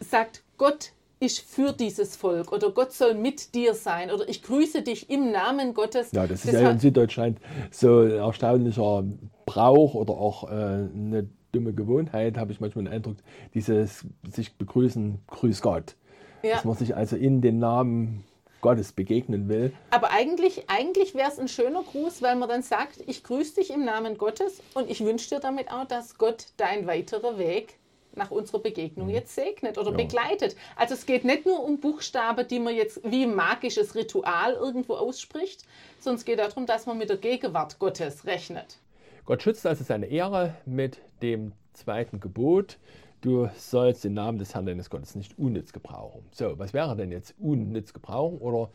sagt, 0.00 0.42
Gott 0.58 0.92
ist 1.18 1.40
für 1.40 1.72
dieses 1.72 2.14
Volk 2.14 2.52
oder 2.52 2.70
Gott 2.70 2.92
soll 2.92 3.14
mit 3.14 3.54
dir 3.54 3.74
sein 3.74 4.10
oder 4.10 4.28
ich 4.28 4.42
grüße 4.42 4.82
dich 4.82 5.08
im 5.08 5.32
Namen 5.32 5.72
Gottes. 5.72 6.12
Ja, 6.12 6.26
das 6.26 6.44
ist 6.44 6.52
Das 6.52 6.60
ja 6.60 6.66
hat- 6.68 6.74
in 6.74 6.78
Süddeutschland 6.80 7.38
so 7.70 8.00
ein 8.00 8.10
erstaunlicher 8.10 9.04
Brauch 9.46 9.94
oder 9.94 10.12
auch 10.14 10.44
äh, 10.50 10.54
eine 10.54 11.28
dumme 11.52 11.72
Gewohnheit, 11.72 12.36
habe 12.36 12.52
ich 12.52 12.60
manchmal 12.60 12.84
den 12.84 12.92
Eindruck, 12.92 13.16
dieses 13.54 14.04
sich 14.30 14.56
begrüßen, 14.58 15.20
Grüß 15.28 15.62
Gott. 15.62 15.96
Ja. 16.42 16.56
Dass 16.56 16.64
man 16.66 16.76
sich 16.76 16.94
also 16.94 17.16
in 17.16 17.40
den 17.40 17.58
Namen 17.58 18.22
Gottes 18.66 18.90
begegnen 18.92 19.48
will. 19.48 19.72
Aber 19.90 20.10
eigentlich, 20.10 20.68
eigentlich 20.68 21.14
wäre 21.14 21.30
es 21.30 21.38
ein 21.38 21.46
schöner 21.46 21.84
Gruß, 21.84 22.20
weil 22.20 22.34
man 22.34 22.48
dann 22.48 22.62
sagt, 22.62 22.98
ich 23.06 23.22
grüße 23.22 23.54
dich 23.60 23.70
im 23.70 23.84
Namen 23.84 24.18
Gottes 24.18 24.60
und 24.74 24.90
ich 24.90 25.04
wünsche 25.04 25.28
dir 25.28 25.40
damit 25.40 25.70
auch, 25.70 25.84
dass 25.86 26.18
Gott 26.18 26.46
dein 26.56 26.86
weiterer 26.88 27.38
Weg 27.38 27.74
nach 28.16 28.30
unserer 28.32 28.58
Begegnung 28.58 29.08
jetzt 29.10 29.34
segnet 29.36 29.78
oder 29.78 29.92
Mhm. 29.92 29.98
Ja. 30.00 30.04
begleitet. 30.06 30.56
Also 30.74 30.94
es 30.94 31.06
geht 31.06 31.24
nicht 31.24 31.46
nur 31.46 31.62
um 31.62 31.78
Buchstaben, 31.78 32.48
die 32.48 32.58
man 32.58 32.74
jetzt 32.74 33.00
wie 33.04 33.22
ein 33.24 33.34
magisches 33.36 33.94
Ritual 33.94 34.54
irgendwo 34.54 34.94
ausspricht, 34.94 35.62
sondern 36.00 36.18
es 36.18 36.24
geht 36.24 36.38
darum, 36.40 36.66
dass 36.66 36.86
man 36.86 36.98
mit 36.98 37.08
der 37.10 37.18
Gegenwart 37.18 37.78
Gottes 37.78 38.24
rechnet. 38.26 38.78
Gott 39.26 39.42
schützt 39.42 39.64
also 39.66 39.84
seine 39.84 40.06
Ehre 40.06 40.54
mit 40.64 40.98
dem 41.22 41.52
zweiten 41.74 42.18
Gebot. 42.18 42.78
Du 43.20 43.48
sollst 43.56 44.04
den 44.04 44.14
Namen 44.14 44.38
des 44.38 44.54
Herrn 44.54 44.66
deines 44.66 44.90
Gottes 44.90 45.14
nicht 45.14 45.38
unnütz 45.38 45.72
gebrauchen. 45.72 46.26
So, 46.32 46.58
was 46.58 46.72
wäre 46.72 46.94
denn 46.96 47.10
jetzt 47.10 47.34
unnütz 47.38 47.92
gebrauchen? 47.92 48.38
Oder 48.38 48.70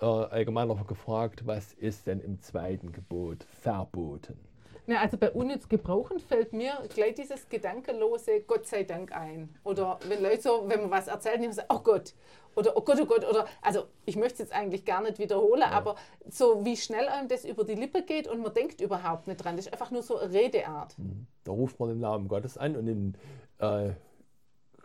äh, 0.00 0.44
noch 0.44 0.86
gefragt, 0.86 1.46
was 1.46 1.72
ist 1.74 2.06
denn 2.06 2.20
im 2.20 2.40
zweiten 2.40 2.92
Gebot 2.92 3.44
verboten? 3.44 4.38
Ja, 4.86 5.00
also 5.00 5.16
bei 5.16 5.30
unnütz 5.30 5.68
gebrauchen 5.68 6.18
fällt 6.18 6.52
mir 6.52 6.72
gleich 6.92 7.14
dieses 7.14 7.48
gedankenlose 7.48 8.40
Gott 8.40 8.66
sei 8.66 8.82
Dank 8.82 9.12
ein. 9.12 9.48
Oder 9.62 10.00
wenn 10.08 10.20
Leute 10.20 10.42
so, 10.42 10.64
wenn 10.66 10.80
man 10.80 10.90
was 10.90 11.06
erzählen, 11.06 11.40
die 11.40 11.52
sagen, 11.52 11.68
oh 11.70 11.78
Gott, 11.78 12.14
oder 12.56 12.76
oh 12.76 12.82
Gott, 12.82 12.98
oh 13.00 13.06
Gott, 13.06 13.28
oder 13.28 13.46
also 13.60 13.84
ich 14.04 14.16
möchte 14.16 14.34
es 14.34 14.38
jetzt 14.40 14.52
eigentlich 14.52 14.84
gar 14.84 15.02
nicht 15.02 15.18
wiederholen, 15.18 15.62
aber 15.62 15.96
so 16.28 16.64
wie 16.64 16.76
schnell 16.76 17.08
einem 17.08 17.28
das 17.28 17.44
über 17.44 17.64
die 17.64 17.74
Lippe 17.74 18.02
geht 18.02 18.28
und 18.28 18.42
man 18.42 18.52
denkt 18.52 18.80
überhaupt 18.80 19.26
nicht 19.26 19.42
dran, 19.42 19.56
das 19.56 19.66
ist 19.66 19.72
einfach 19.72 19.90
nur 19.90 20.02
so 20.02 20.18
eine 20.18 20.32
Redeart. 20.32 20.96
Da 21.44 21.52
ruft 21.52 21.78
man 21.80 21.88
den 21.88 22.00
Namen 22.00 22.28
Gottes 22.28 22.58
an 22.58 22.76
und 22.76 22.86
in 22.86 23.14
äh, 23.58 23.92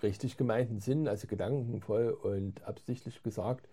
richtig 0.01 0.37
gemeinten 0.37 0.79
Sinn, 0.79 1.07
also 1.07 1.27
gedankenvoll 1.27 2.11
und 2.21 2.63
absichtlich 2.65 3.21
gesagt, 3.23 3.67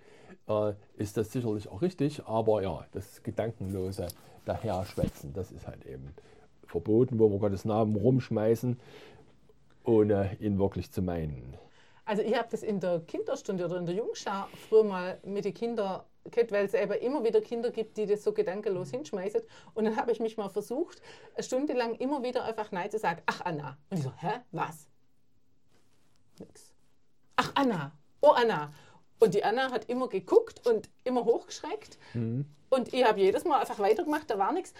äh, 0.48 0.72
ist 0.96 1.16
das 1.16 1.32
sicherlich 1.32 1.68
auch 1.68 1.82
richtig. 1.82 2.26
Aber 2.26 2.62
ja, 2.62 2.86
das 2.92 3.22
gedankenlose 3.22 4.08
Daherschwätzen, 4.44 5.32
das 5.32 5.52
ist 5.52 5.66
halt 5.66 5.84
eben 5.86 6.14
verboten, 6.66 7.18
wo 7.18 7.30
wir 7.30 7.38
Gottes 7.38 7.64
Namen 7.64 7.96
rumschmeißen, 7.96 8.78
ohne 9.84 10.36
ihn 10.40 10.58
wirklich 10.58 10.90
zu 10.90 11.02
meinen. 11.02 11.54
Also 12.04 12.22
ich 12.22 12.36
habe 12.36 12.48
das 12.50 12.62
in 12.62 12.80
der 12.80 13.00
Kinderstunde 13.00 13.64
oder 13.64 13.76
in 13.78 13.86
der 13.86 13.94
Jungschar 13.94 14.48
früher 14.68 14.84
mal 14.84 15.18
mit 15.24 15.44
den 15.44 15.54
Kindern 15.54 16.02
gehört, 16.30 16.52
weil 16.52 16.64
es 16.66 16.74
eben 16.74 16.92
immer 16.92 17.24
wieder 17.24 17.40
Kinder 17.40 17.70
gibt, 17.70 17.96
die 17.96 18.06
das 18.06 18.22
so 18.22 18.32
gedankenlos 18.32 18.90
hinschmeißen. 18.90 19.40
Und 19.74 19.84
dann 19.84 19.96
habe 19.96 20.12
ich 20.12 20.20
mich 20.20 20.36
mal 20.36 20.48
versucht, 20.48 21.00
eine 21.34 21.42
Stunde 21.42 21.72
lang 21.72 21.94
immer 21.96 22.22
wieder 22.22 22.44
einfach 22.44 22.72
Nein 22.72 22.90
zu 22.90 22.98
sagen. 22.98 23.22
Ach 23.26 23.40
Anna. 23.42 23.78
Und 23.90 23.98
ich 23.98 24.04
so, 24.04 24.12
hä, 24.18 24.40
was? 24.52 24.88
Nix. 26.38 26.74
Ach 27.36 27.52
Anna, 27.54 27.92
oh 28.20 28.30
Anna. 28.30 28.72
Und 29.20 29.34
die 29.34 29.44
Anna 29.44 29.70
hat 29.70 29.88
immer 29.88 30.08
geguckt 30.08 30.66
und 30.66 30.90
immer 31.04 31.24
hochgeschreckt. 31.24 31.98
Und 32.68 32.92
ich 32.92 33.04
habe 33.04 33.20
jedes 33.20 33.44
Mal 33.44 33.60
einfach 33.60 33.78
weitergemacht, 33.78 34.28
da 34.28 34.38
war 34.38 34.52
nichts. 34.52 34.74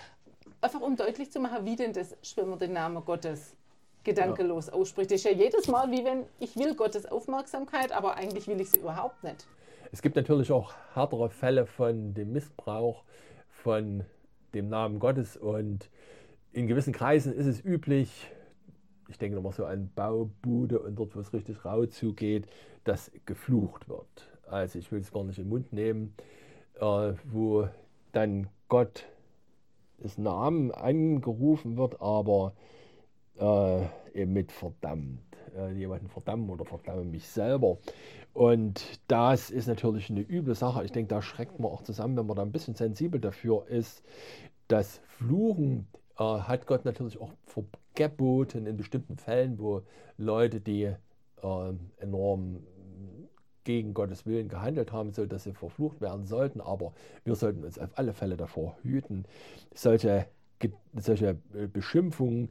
Einfach 0.61 0.81
um 0.81 0.97
deutlich 0.97 1.31
zu 1.31 1.41
machen, 1.41 1.65
wie 1.65 1.77
denn 1.77 1.93
das 1.93 2.17
man 2.37 2.59
den 2.59 2.73
Namen 2.73 3.05
Gottes 3.05 3.57
gedankenlos 4.05 4.69
ausspricht. 4.69 5.11
Das 5.11 5.17
ist 5.17 5.25
ja 5.25 5.33
jedes 5.33 5.69
Mal 5.69 5.91
wie 5.91 6.05
wenn 6.05 6.25
ich 6.39 6.57
will 6.57 6.75
Gottes 6.75 7.07
Aufmerksamkeit, 7.07 7.93
aber 7.93 8.17
eigentlich 8.17 8.47
will 8.47 8.61
ich 8.61 8.71
sie 8.71 8.81
überhaupt 8.81 9.23
nicht. 9.25 9.47
Es 9.93 10.03
gibt 10.03 10.17
natürlich 10.17 10.51
auch 10.51 10.73
härtere 10.95 11.31
Fälle 11.31 11.67
von 11.67 12.15
dem 12.15 12.33
Missbrauch 12.33 13.05
von 13.49 14.05
dem 14.55 14.69
Namen 14.69 14.99
Gottes 14.99 15.37
und 15.37 15.89
in 16.53 16.67
gewissen 16.67 16.93
Kreisen 16.93 17.33
ist 17.33 17.47
es 17.47 17.65
üblich, 17.65 18.31
ich 19.09 19.19
denke 19.19 19.37
nochmal 19.37 19.53
so 19.53 19.65
an 19.65 19.91
Baubude 19.95 20.79
und 20.79 20.97
dort, 20.97 21.17
wo 21.17 21.21
es 21.21 21.33
richtig 21.33 21.65
rau 21.65 21.87
zugeht, 21.87 22.47
dass 22.85 23.11
geflucht 23.27 23.89
wird. 23.89 24.31
Also 24.49 24.79
ich 24.79 24.91
will 24.93 25.01
es 25.01 25.13
gar 25.13 25.25
nicht 25.25 25.39
in 25.39 25.45
den 25.45 25.51
Mund 25.51 25.73
nehmen, 25.73 26.15
äh, 26.81 27.13
wo 27.25 27.69
dann 28.13 28.49
Gott 28.69 29.07
des 29.99 30.19
Namen 30.19 30.71
angerufen 30.71 31.77
wird, 31.77 32.01
aber 32.01 32.53
äh, 33.39 34.27
mit 34.27 34.53
verdammt. 34.53 35.21
Äh, 35.57 35.73
jemanden 35.73 36.09
verdammen 36.09 36.51
oder 36.51 36.65
verdamme 36.65 37.05
mich 37.05 37.29
selber. 37.29 37.79
Und 38.33 39.01
das 39.07 39.51
ist 39.51 39.69
natürlich 39.69 40.11
eine 40.11 40.21
üble 40.21 40.55
Sache. 40.55 40.85
Ich 40.85 40.91
denke, 40.91 41.15
da 41.15 41.23
schreckt 41.23 41.61
man 41.61 41.71
auch 41.71 41.83
zusammen, 41.83 42.17
wenn 42.17 42.27
man 42.27 42.37
da 42.37 42.43
ein 42.43 42.51
bisschen 42.51 42.75
sensibel 42.75 43.21
dafür 43.21 43.67
ist. 43.69 44.03
Das 44.67 45.01
Fluchen 45.07 45.87
äh, 46.19 46.25
hat 46.25 46.67
Gott 46.67 46.85
natürlich 46.85 47.21
auch 47.21 47.31
verboten 47.95 48.67
in 48.67 48.77
bestimmten 48.77 49.17
Fällen, 49.17 49.59
wo 49.59 49.83
Leute, 50.17 50.61
die 50.61 50.85
äh, 50.85 51.73
enorm 51.99 52.61
gegen 53.63 53.95
Gottes 53.95 54.27
Willen 54.27 54.49
gehandelt 54.49 54.93
haben, 54.93 55.13
so 55.13 55.25
dass 55.25 55.45
sie 55.45 55.53
verflucht 55.53 56.01
werden 56.01 56.27
sollten. 56.27 56.61
Aber 56.61 56.93
wir 57.25 57.37
sollten 57.37 57.65
uns 57.65 57.79
auf 57.79 57.91
alle 57.97 58.13
Fälle 58.13 58.37
davor 58.37 58.77
hüten, 58.83 59.25
solche, 59.75 60.27
solche 60.97 61.39
äh, 61.55 61.67
Beschimpfungen 61.67 62.43
ähm, 62.45 62.49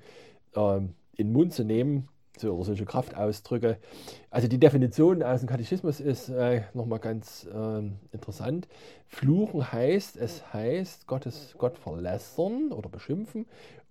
in 0.55 0.93
den 1.17 1.33
Mund 1.33 1.53
zu 1.53 1.63
nehmen, 1.63 2.09
so, 2.37 2.53
oder 2.53 2.65
solche 2.65 2.85
Kraftausdrücke. 2.85 3.77
Also 4.29 4.47
die 4.47 4.59
Definition 4.59 5.21
aus 5.21 5.41
dem 5.41 5.49
Katechismus 5.49 5.99
ist 5.99 6.29
äh, 6.29 6.63
nochmal 6.73 6.99
ganz 6.99 7.47
ähm, 7.53 7.99
interessant. 8.11 8.67
Fluchen 9.07 9.71
heißt, 9.71 10.17
es 10.17 10.53
heißt 10.53 11.07
Gottes, 11.07 11.55
Gott 11.57 11.77
verlässern 11.77 12.71
oder 12.71 12.89
beschimpfen 12.89 13.45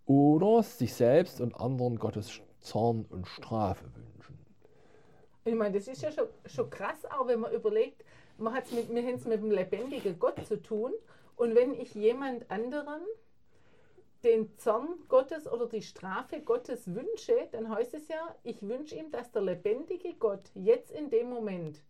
oder 0.07 0.63
sich 0.63 0.95
selbst 0.95 1.41
und 1.41 1.55
anderen 1.55 1.99
Gottes 1.99 2.41
Zorn 2.61 3.07
und 3.11 3.27
Strafe 3.27 3.85
wünschen. 3.95 4.39
Ich 5.45 5.55
meine, 5.55 5.77
das 5.77 5.89
ist 5.89 6.03
ja 6.03 6.11
schon, 6.11 6.27
schon 6.47 6.71
krass, 6.71 7.05
auch 7.11 7.27
wenn 7.27 7.41
man 7.41 7.53
überlegt, 7.53 8.05
man 8.39 8.55
hat's 8.55 8.73
mit, 8.73 8.93
wir 8.93 9.03
haben 9.03 9.15
es 9.15 9.25
mit 9.25 9.41
dem 9.43 9.51
lebendigen 9.51 10.19
Gott 10.19 10.45
zu 10.47 10.61
tun. 10.61 10.93
Und 11.37 11.55
wenn 11.55 11.75
ich 11.75 11.95
jemand 11.95 12.51
anderen 12.51 13.01
den 14.25 14.57
Zorn 14.59 14.89
Gottes 15.09 15.51
oder 15.51 15.67
die 15.67 15.83
Strafe 15.83 16.41
Gottes 16.41 16.95
wünsche, 16.95 17.49
dann 17.53 17.69
heißt 17.69 17.95
es 17.95 18.09
ja, 18.09 18.35
ich 18.45 18.63
wünsche 18.63 18.97
ihm, 18.97 19.11
dass 19.11 19.31
der 19.33 19.43
lebendige 19.43 20.15
Gott 20.15 20.51
jetzt 20.55 20.91
in 20.91 21.11
dem 21.11 21.29
Moment 21.29 21.83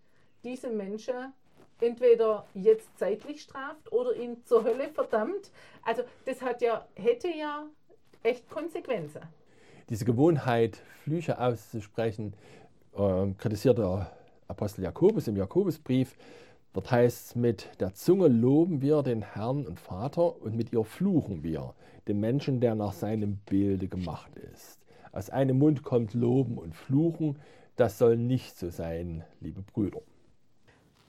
diese 0.45 0.71
Menschen 0.71 1.33
entweder 1.81 2.47
jetzt 2.55 2.97
zeitlich 2.99 3.43
straft 3.43 3.93
oder 3.93 4.15
ihn 4.15 4.45
zur 4.45 4.65
Hölle 4.65 4.89
verdammt. 4.89 5.51
Also 5.83 6.03
das 6.25 6.41
hat 6.41 6.63
ja, 6.63 6.87
hätte 6.95 7.29
ja 7.29 7.67
echt 8.23 8.49
Konsequenzen. 8.49 9.23
Diese 9.89 10.05
Gewohnheit, 10.05 10.81
Flüche 11.05 11.39
auszusprechen, 11.39 12.35
ähm, 12.97 13.37
kritisiert 13.37 13.79
der 13.79 14.11
Apostel 14.49 14.85
Jakobus 14.85 15.29
im 15.29 15.37
Jakobusbrief. 15.37 16.17
Dort 16.73 16.91
heißt 16.91 17.27
es, 17.27 17.35
mit 17.37 17.69
der 17.81 17.93
Zunge 17.95 18.29
loben 18.29 18.81
wir 18.81 19.03
den 19.03 19.23
Herrn 19.23 19.67
und 19.67 19.79
Vater 19.79 20.41
und 20.41 20.57
mit 20.57 20.73
ihr 20.73 20.85
fluchen 20.85 21.43
wir, 21.43 21.75
den 22.09 22.19
Menschen, 22.21 22.61
der 22.61 22.75
nach 22.75 22.95
seinem 22.95 23.37
Bilde 23.45 23.89
gemacht 23.89 24.33
ist. 24.37 24.81
Aus 25.13 25.29
einem 25.29 25.59
Mund 25.59 25.83
kommt 25.83 26.15
Loben 26.15 26.57
und 26.57 26.75
Fluchen. 26.75 27.39
Das 27.77 27.99
soll 27.99 28.17
nicht 28.17 28.57
so 28.57 28.71
sein, 28.71 29.23
liebe 29.41 29.61
Brüder. 29.61 30.01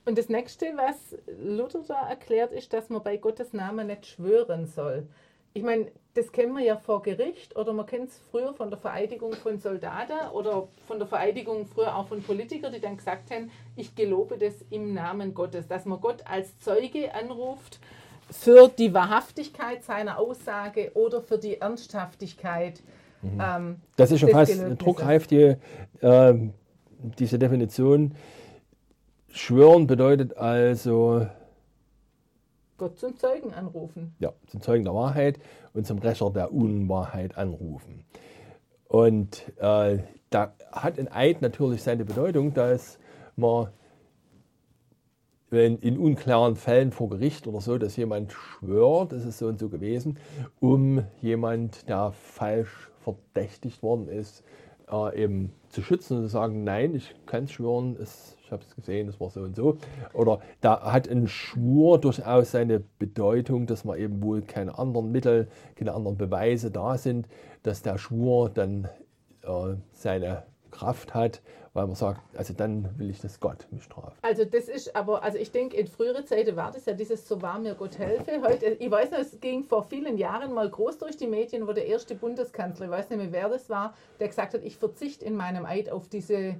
Und 0.04 0.18
das 0.18 0.28
nächste, 0.28 0.66
was 0.76 1.16
Luther 1.42 1.82
da 1.88 2.08
erklärt, 2.08 2.52
ist, 2.52 2.74
dass 2.74 2.90
man 2.90 3.02
bei 3.02 3.16
Gottes 3.16 3.54
Namen 3.54 3.86
nicht 3.86 4.04
schwören 4.04 4.66
soll. 4.66 5.08
Ich 5.56 5.62
meine, 5.62 5.86
das 6.14 6.32
kennen 6.32 6.52
wir 6.56 6.64
ja 6.64 6.76
vor 6.76 7.02
Gericht 7.02 7.56
oder 7.56 7.72
man 7.72 7.86
kennt 7.86 8.08
es 8.08 8.20
früher 8.30 8.54
von 8.54 8.70
der 8.70 8.78
Vereidigung 8.78 9.34
von 9.34 9.60
Soldaten 9.60 10.30
oder 10.32 10.66
von 10.88 10.98
der 10.98 11.06
Vereidigung 11.06 11.66
früher 11.66 11.94
auch 11.94 12.08
von 12.08 12.22
Politikern, 12.24 12.72
die 12.72 12.80
dann 12.80 12.96
gesagt 12.96 13.30
haben, 13.30 13.52
ich 13.76 13.94
gelobe 13.94 14.36
das 14.36 14.54
im 14.70 14.94
Namen 14.94 15.32
Gottes, 15.32 15.68
dass 15.68 15.84
man 15.84 16.00
Gott 16.00 16.24
als 16.24 16.58
Zeuge 16.58 17.14
anruft, 17.14 17.78
für 18.30 18.66
die 18.68 18.92
Wahrhaftigkeit 18.94 19.84
seiner 19.84 20.18
Aussage 20.18 20.90
oder 20.94 21.22
für 21.22 21.38
die 21.38 21.60
Ernsthaftigkeit. 21.60 22.82
Mhm. 23.22 23.40
Ähm, 23.40 23.76
Das 23.94 24.10
ist 24.10 24.18
schon 24.20 24.30
fast 24.30 24.52
Gelöbnisses. 24.52 24.78
druckreif, 24.84 25.26
die, 25.28 25.56
ähm, 26.02 26.52
diese 27.18 27.38
Definition. 27.38 28.16
Schwören 29.30 29.86
bedeutet 29.86 30.36
also 30.36 31.28
Gott 32.84 32.98
zum 32.98 33.16
Zeugen 33.16 33.54
anrufen. 33.54 34.14
ja, 34.18 34.34
zum 34.46 34.60
Zeugen 34.60 34.84
der 34.84 34.94
Wahrheit 34.94 35.38
und 35.72 35.86
zum 35.86 36.00
Rächer 36.00 36.30
der 36.30 36.52
Unwahrheit 36.52 37.38
anrufen. 37.38 38.04
Und 38.88 39.42
äh, 39.56 40.00
da 40.28 40.52
hat 40.70 40.98
ein 40.98 41.10
Eid 41.10 41.40
natürlich 41.40 41.82
seine 41.82 42.04
Bedeutung, 42.04 42.52
dass 42.52 42.98
man 43.36 43.68
wenn 45.48 45.78
in 45.78 45.96
unklaren 45.96 46.56
Fällen 46.56 46.92
vor 46.92 47.08
Gericht 47.08 47.46
oder 47.46 47.62
so, 47.62 47.78
dass 47.78 47.96
jemand 47.96 48.32
schwört, 48.32 49.12
das 49.12 49.24
ist 49.24 49.38
so 49.38 49.46
und 49.46 49.58
so 49.58 49.70
gewesen, 49.70 50.18
um 50.60 51.04
jemand, 51.22 51.88
der 51.88 52.12
falsch 52.12 52.90
verdächtigt 52.98 53.82
worden 53.82 54.08
ist, 54.08 54.44
äh, 54.90 55.22
eben 55.22 55.54
zu 55.70 55.80
schützen 55.80 56.18
und 56.18 56.24
zu 56.24 56.28
sagen, 56.28 56.64
nein, 56.64 56.94
ich 56.94 57.14
kann 57.24 57.44
es 57.44 57.52
schwören, 57.52 57.96
es, 57.98 58.33
ich 58.44 58.52
habe 58.52 58.62
es 58.62 58.74
gesehen, 58.76 59.08
es 59.08 59.18
war 59.20 59.30
so 59.30 59.40
und 59.40 59.56
so. 59.56 59.78
Oder 60.12 60.40
da 60.60 60.92
hat 60.92 61.08
ein 61.08 61.28
Schwur 61.28 61.98
durchaus 61.98 62.50
seine 62.50 62.80
Bedeutung, 62.98 63.66
dass 63.66 63.84
man 63.84 63.98
eben 63.98 64.22
wohl 64.22 64.42
keine 64.42 64.78
anderen 64.78 65.10
Mittel, 65.10 65.48
keine 65.76 65.94
anderen 65.94 66.18
Beweise 66.18 66.70
da 66.70 66.98
sind, 66.98 67.26
dass 67.62 67.82
der 67.82 67.96
Schwur 67.96 68.50
dann 68.50 68.88
äh, 69.42 69.76
seine 69.92 70.42
Kraft 70.70 71.14
hat, 71.14 71.40
weil 71.72 71.86
man 71.86 71.94
sagt, 71.94 72.20
also 72.36 72.52
dann 72.52 72.98
will 72.98 73.08
ich, 73.08 73.20
dass 73.20 73.40
Gott 73.40 73.66
mich 73.70 73.84
straft. 73.84 74.16
Also 74.22 74.44
das 74.44 74.68
ist 74.68 74.94
aber, 74.94 75.22
also 75.22 75.38
ich 75.38 75.50
denke, 75.50 75.76
in 75.76 75.86
früherer 75.86 76.26
Zeiten 76.26 76.54
war 76.54 76.70
das 76.70 76.84
ja 76.84 76.92
dieses 76.92 77.26
So 77.26 77.40
wahr 77.40 77.58
mir 77.58 77.74
Gott 77.74 77.98
helfe. 77.98 78.42
Heute, 78.42 78.66
ich 78.66 78.90
weiß 78.90 79.10
noch, 79.12 79.20
es 79.20 79.40
ging 79.40 79.64
vor 79.64 79.84
vielen 79.84 80.18
Jahren 80.18 80.52
mal 80.52 80.68
groß 80.68 80.98
durch 80.98 81.16
die 81.16 81.28
Medien, 81.28 81.66
wo 81.66 81.72
der 81.72 81.86
erste 81.86 82.14
Bundeskanzler, 82.14 82.86
ich 82.86 82.92
weiß 82.92 83.08
nicht 83.08 83.18
mehr, 83.18 83.32
wer 83.32 83.48
das 83.48 83.70
war, 83.70 83.94
der 84.20 84.28
gesagt 84.28 84.52
hat, 84.52 84.62
ich 84.62 84.76
verzichte 84.76 85.24
in 85.24 85.34
meinem 85.34 85.64
Eid 85.64 85.90
auf 85.90 86.08
diese 86.08 86.56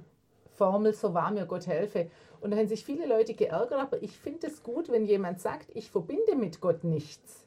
Formel 0.55 0.93
So 0.93 1.13
wahr 1.13 1.31
mir 1.31 1.45
Gott 1.45 1.67
helfe. 1.67 2.09
Und 2.41 2.51
da 2.51 2.57
haben 2.57 2.67
sich 2.67 2.85
viele 2.85 3.05
Leute 3.05 3.33
geärgert, 3.33 3.79
aber 3.79 4.01
ich 4.03 4.17
finde 4.17 4.47
es 4.47 4.63
gut, 4.63 4.89
wenn 4.89 5.05
jemand 5.05 5.41
sagt, 5.41 5.67
ich 5.73 5.89
verbinde 5.89 6.35
mit 6.35 6.61
Gott 6.61 6.83
nichts. 6.83 7.45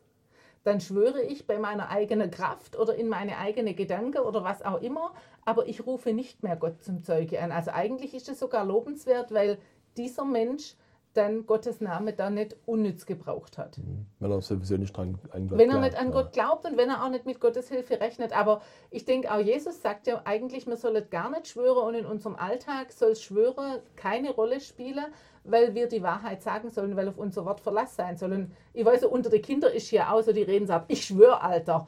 Dann 0.65 0.81
schwöre 0.81 1.23
ich 1.23 1.47
bei 1.47 1.59
meiner 1.59 1.89
eigenen 1.89 2.31
Kraft 2.31 2.77
oder 2.77 2.95
in 2.95 3.09
meine 3.09 3.39
eigene 3.39 3.75
Gedanken 3.75 4.19
oder 4.19 4.45
was 4.45 4.63
auch 4.63 4.83
immer, 4.83 5.15
aber 5.45 5.67
ich 5.69 5.87
rufe 5.87 6.13
nicht 6.13 6.43
mehr 6.43 6.57
Gott 6.57 6.83
zum 6.83 7.05
Zeuge 7.05 7.41
an. 7.41 7.53
Also 7.53 7.71
eigentlich 7.71 8.13
ist 8.13 8.29
es 8.29 8.39
sogar 8.39 8.65
lobenswert, 8.65 9.33
weil 9.33 9.59
dieser 9.97 10.25
Mensch 10.25 10.75
dann 11.15 11.47
Gottes 11.47 11.81
Name 11.81 12.13
da 12.13 12.31
nicht 12.31 12.57
unnütz 12.67 13.07
gebraucht 13.07 13.59
hat. 13.59 13.79
Wenn 14.21 14.31
er 14.31 14.41
sowieso 14.41 14.77
nicht 14.77 14.97
dran 14.97 15.19
an 15.31 15.49
Gott 15.49 15.59
Wenn 15.59 15.71
er 15.71 15.79
glaubt, 15.79 15.85
nicht 15.85 15.99
an 15.99 16.07
ja. 16.07 16.13
Gott 16.13 16.33
glaubt 16.33 16.65
und 16.65 16.77
wenn 16.77 16.91
er 16.91 17.05
auch 17.05 17.11
nicht 17.11 17.27
mit 17.27 17.41
Gottes 17.41 17.69
Hilfe 17.69 18.01
rechnet. 18.01 18.37
Aber 18.37 18.61
ich 18.91 19.05
denke, 19.05 19.33
auch 19.33 19.41
Jesus 19.41 19.83
sagt 19.83 20.07
ja 20.07 20.21
eigentlich, 20.25 20.67
man 20.67 20.77
soll 20.77 21.01
gar 21.03 21.31
nicht 21.31 21.49
schwören 21.49 21.87
und 21.89 21.95
in 21.95 22.07
unserem 22.07 22.37
Alltag 22.37 22.93
soll 22.93 23.17
Schwören 23.17 23.81
keine 23.97 24.31
Rolle 24.31 24.61
spielen, 24.61 25.07
weil 25.45 25.75
wir 25.75 25.89
die 25.89 26.03
Wahrheit 26.03 26.43
sagen 26.43 26.71
sollen, 26.71 26.97
weil 26.97 27.09
auf 27.09 27.19
unser 27.19 27.45
Wort 27.45 27.61
Verlass 27.61 27.97
sein 27.97 28.17
soll. 28.17 28.33
Und 28.33 28.53
ich 28.75 28.85
weiß, 28.85 29.05
unter 29.05 29.31
den 29.31 29.43
Kindern 29.43 29.73
ist 29.73 29.89
hier 29.89 30.13
auch 30.13 30.23
so, 30.23 30.33
die 30.33 30.43
reden 30.43 30.67
so, 30.67 30.81
ich 30.89 31.05
schwöre, 31.05 31.41
Alter. 31.43 31.87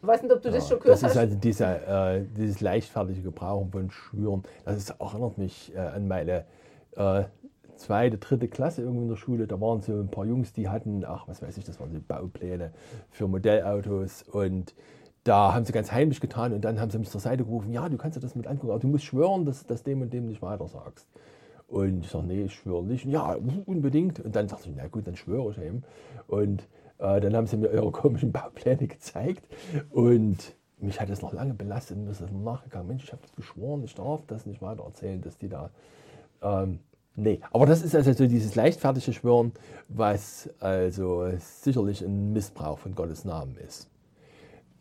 Ich 0.00 0.08
weiß 0.08 0.22
nicht, 0.22 0.32
ob 0.32 0.42
du 0.42 0.50
das 0.50 0.68
schon 0.68 0.78
gehört 0.80 0.94
Das 0.94 1.02
ist 1.02 1.10
hast. 1.10 1.16
also 1.16 1.36
dieser, 1.36 2.16
äh, 2.16 2.24
dieses 2.36 2.60
leichtfertige 2.60 3.22
Gebrauchen 3.22 3.70
von 3.70 3.90
Schwüren. 3.90 4.42
Das 4.64 4.76
ist, 4.76 4.90
erinnert 4.90 5.38
mich 5.38 5.72
äh, 5.74 5.78
an 5.78 6.08
meine 6.08 6.44
äh, 6.96 7.24
zweite, 7.82 8.18
dritte 8.18 8.48
Klasse 8.48 8.82
irgendwie 8.82 9.02
in 9.02 9.08
der 9.08 9.16
Schule. 9.16 9.46
Da 9.46 9.60
waren 9.60 9.80
so 9.80 9.92
ein 9.92 10.08
paar 10.08 10.24
Jungs, 10.24 10.52
die 10.52 10.68
hatten, 10.68 11.04
ach, 11.04 11.28
was 11.28 11.42
weiß 11.42 11.56
ich, 11.58 11.64
das 11.64 11.80
waren 11.80 11.92
so 11.92 12.00
Baupläne 12.06 12.72
für 13.10 13.28
Modellautos 13.28 14.22
und 14.22 14.74
da 15.24 15.54
haben 15.54 15.64
sie 15.64 15.72
ganz 15.72 15.92
heimlich 15.92 16.20
getan 16.20 16.52
und 16.52 16.64
dann 16.64 16.80
haben 16.80 16.90
sie 16.90 16.98
mich 16.98 17.10
zur 17.10 17.20
Seite 17.20 17.44
gerufen, 17.44 17.72
ja, 17.72 17.88
du 17.88 17.96
kannst 17.96 18.16
dir 18.16 18.20
das 18.20 18.34
mit 18.34 18.46
angucken, 18.46 18.70
aber 18.70 18.80
du 18.80 18.88
musst 18.88 19.04
schwören, 19.04 19.44
dass 19.44 19.62
du 19.62 19.68
das 19.68 19.82
dem 19.82 20.00
und 20.02 20.12
dem 20.12 20.26
nicht 20.26 20.42
weiter 20.42 20.66
sagst. 20.66 21.06
Und 21.68 22.04
ich 22.04 22.10
sage, 22.10 22.26
nee, 22.26 22.42
ich 22.42 22.54
schwöre 22.54 22.84
nicht. 22.84 23.06
Ja, 23.06 23.38
unbedingt. 23.64 24.20
Und 24.20 24.36
dann 24.36 24.46
sagte 24.46 24.68
ich, 24.68 24.74
na 24.76 24.88
gut, 24.88 25.06
dann 25.06 25.16
schwöre 25.16 25.52
ich 25.52 25.58
eben. 25.58 25.84
Und 26.26 26.68
äh, 26.98 27.18
dann 27.18 27.34
haben 27.34 27.46
sie 27.46 27.56
mir 27.56 27.72
ihre 27.72 27.90
komischen 27.90 28.30
Baupläne 28.30 28.86
gezeigt. 28.86 29.48
Und 29.90 30.54
mich 30.78 31.00
hat 31.00 31.08
das 31.08 31.22
noch 31.22 31.32
lange 31.32 31.54
belastet 31.54 31.96
und 31.96 32.04
mir 32.04 32.10
ist 32.10 32.20
das 32.20 32.30
nachgegangen. 32.30 32.88
Mensch, 32.88 33.04
ich 33.04 33.12
habe 33.12 33.22
geschworen, 33.36 33.84
ich 33.84 33.94
darf 33.94 34.26
das 34.26 34.44
nicht 34.44 34.60
weiter 34.60 34.84
erzählen, 34.84 35.22
dass 35.22 35.38
die 35.38 35.48
da. 35.48 35.70
Ähm, 36.42 36.80
nee, 37.16 37.40
aber 37.52 37.66
das 37.66 37.82
ist 37.82 37.94
also 37.94 38.12
so 38.12 38.26
dieses 38.26 38.54
leichtfertige 38.54 39.12
Schwören, 39.12 39.52
was 39.88 40.50
also 40.60 41.30
sicherlich 41.38 42.02
ein 42.02 42.32
Missbrauch 42.32 42.78
von 42.78 42.94
Gottes 42.94 43.24
Namen 43.24 43.56
ist. 43.56 43.88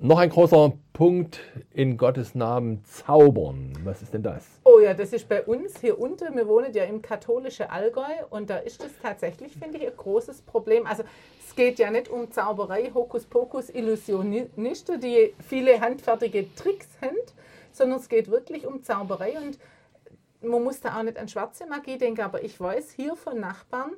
Noch 0.04 0.18
ein 0.18 0.32
großer 0.32 0.74
Punkt 0.94 1.42
in 1.72 1.96
Gottes 1.96 2.34
Namen 2.34 2.84
zaubern. 2.86 3.74
Was 3.84 4.02
ist 4.02 4.16
denn 4.16 4.24
das? 4.24 4.44
Oh 4.64 4.80
ja, 4.80 4.96
das 4.96 5.14
ist 5.14 5.30
bei 5.30 5.44
uns 5.44 5.80
hier 5.80 6.00
unten. 6.00 6.36
Wir 6.36 6.48
wohnen 6.48 6.74
ja 6.74 6.86
im 6.86 7.04
katholischen 7.04 7.70
Allgäu 7.70 8.02
und 8.32 8.50
da 8.50 8.58
ist 8.58 8.84
das 8.84 8.90
tatsächlich, 9.00 9.52
finde 9.54 9.78
ich, 9.78 9.86
ein 9.86 9.96
großes 9.96 10.42
Problem. 10.42 10.88
Also 10.88 11.04
es 11.48 11.56
geht 11.56 11.78
ja 11.78 11.92
nicht 11.92 12.10
um 12.10 12.32
Zauberei, 12.32 12.90
Hokuspokus, 12.92 13.70
Illusionisten, 13.70 15.00
die 15.00 15.36
viele 15.48 15.80
handfertige 15.80 16.48
Tricks 16.56 16.88
haben, 17.00 17.18
sondern 17.72 18.00
es 18.00 18.10
geht 18.10 18.32
wirklich 18.32 18.66
um 18.66 18.82
Zauberei 18.82 19.38
und 19.38 19.60
man 20.42 20.64
muss 20.64 20.80
da 20.82 20.98
auch 20.98 21.04
nicht 21.04 21.18
an 21.18 21.28
schwarze 21.28 21.66
Magie 21.66 21.98
denken, 21.98 22.22
aber 22.22 22.44
ich 22.44 22.60
weiß 22.60 22.92
hier 22.92 23.16
von 23.16 23.40
Nachbarn, 23.40 23.92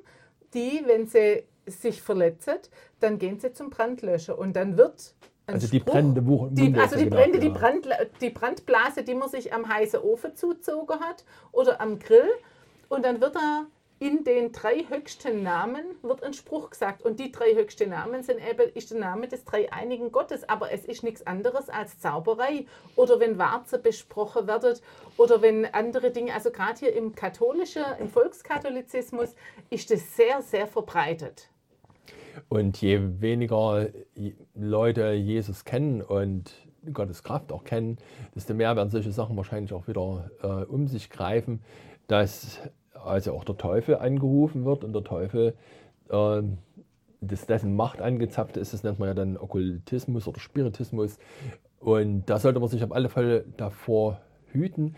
die, 0.52 0.82
wenn 0.86 1.06
sie 1.06 1.44
sich 1.66 2.02
verletzen, 2.02 2.58
dann 3.00 3.18
gehen 3.18 3.40
sie 3.40 3.52
zum 3.52 3.70
Brandlöscher 3.70 4.38
und 4.38 4.54
dann 4.54 4.76
wird 4.76 5.14
Also 5.46 5.66
die 5.66 5.80
Spruch- 5.80 5.92
brennende 5.92 6.22
die, 6.52 6.74
also 6.78 6.96
die 6.96 7.04
ja 7.04 7.10
Brände, 7.10 7.38
genau, 7.38 7.54
die, 7.54 7.60
ja. 7.60 7.68
Brand, 7.70 7.88
die 8.20 8.30
Brandblase, 8.30 9.02
die 9.02 9.14
man 9.14 9.28
sich 9.28 9.52
am 9.52 9.68
heißen 9.68 10.00
Ofen 10.00 10.36
zugezogen 10.36 11.00
hat 11.00 11.24
oder 11.52 11.80
am 11.80 11.98
Grill. 11.98 12.28
Und 12.88 13.04
dann 13.04 13.20
wird 13.20 13.34
da 13.34 13.66
in 14.04 14.22
den 14.22 14.52
drei 14.52 14.84
höchsten 14.86 15.42
Namen 15.42 15.82
wird 16.02 16.22
ein 16.22 16.34
Spruch 16.34 16.68
gesagt. 16.68 17.00
Und 17.00 17.18
die 17.18 17.32
drei 17.32 17.54
höchsten 17.54 17.88
Namen 17.88 18.22
sind 18.22 18.36
eben, 18.38 18.70
ist 18.74 18.90
der 18.90 18.98
Name 18.98 19.28
des 19.28 19.46
dreieinigen 19.46 20.12
Gottes. 20.12 20.46
Aber 20.46 20.70
es 20.70 20.84
ist 20.84 21.04
nichts 21.04 21.26
anderes 21.26 21.70
als 21.70 22.00
Zauberei. 22.00 22.66
Oder 22.96 23.18
wenn 23.18 23.38
Warze 23.38 23.78
besprochen 23.78 24.46
wird 24.46 24.82
oder 25.16 25.40
wenn 25.40 25.64
andere 25.64 26.10
Dinge, 26.10 26.34
also 26.34 26.50
gerade 26.50 26.80
hier 26.80 26.94
im 26.94 27.14
katholischen, 27.14 27.82
im 27.98 28.10
Volkskatholizismus 28.10 29.34
ist 29.70 29.90
das 29.90 30.14
sehr, 30.14 30.42
sehr 30.42 30.66
verbreitet. 30.66 31.48
Und 32.50 32.82
je 32.82 33.00
weniger 33.20 33.88
Leute 34.54 35.12
Jesus 35.12 35.64
kennen 35.64 36.02
und 36.02 36.52
Gottes 36.92 37.22
Kraft 37.22 37.52
auch 37.52 37.64
kennen, 37.64 37.96
desto 38.34 38.52
mehr 38.52 38.76
werden 38.76 38.90
solche 38.90 39.12
Sachen 39.12 39.34
wahrscheinlich 39.38 39.72
auch 39.72 39.88
wieder 39.88 40.30
äh, 40.42 40.46
um 40.46 40.88
sich 40.88 41.08
greifen, 41.08 41.62
dass 42.06 42.60
also 43.04 43.32
auch 43.32 43.44
der 43.44 43.56
Teufel 43.56 43.96
angerufen 43.96 44.64
wird 44.64 44.84
und 44.84 44.92
der 44.92 45.04
Teufel, 45.04 45.54
äh, 46.10 46.42
dass 47.20 47.46
dessen 47.46 47.76
Macht 47.76 48.00
angezapft 48.00 48.56
ist, 48.56 48.74
das 48.74 48.82
nennt 48.82 48.98
man 48.98 49.08
ja 49.08 49.14
dann 49.14 49.36
Okkultismus 49.36 50.28
oder 50.28 50.40
Spiritismus. 50.40 51.18
Und 51.80 52.24
da 52.26 52.38
sollte 52.38 52.60
man 52.60 52.68
sich 52.68 52.82
auf 52.82 52.92
alle 52.92 53.08
Fälle 53.08 53.44
davor 53.56 54.20
hüten, 54.52 54.96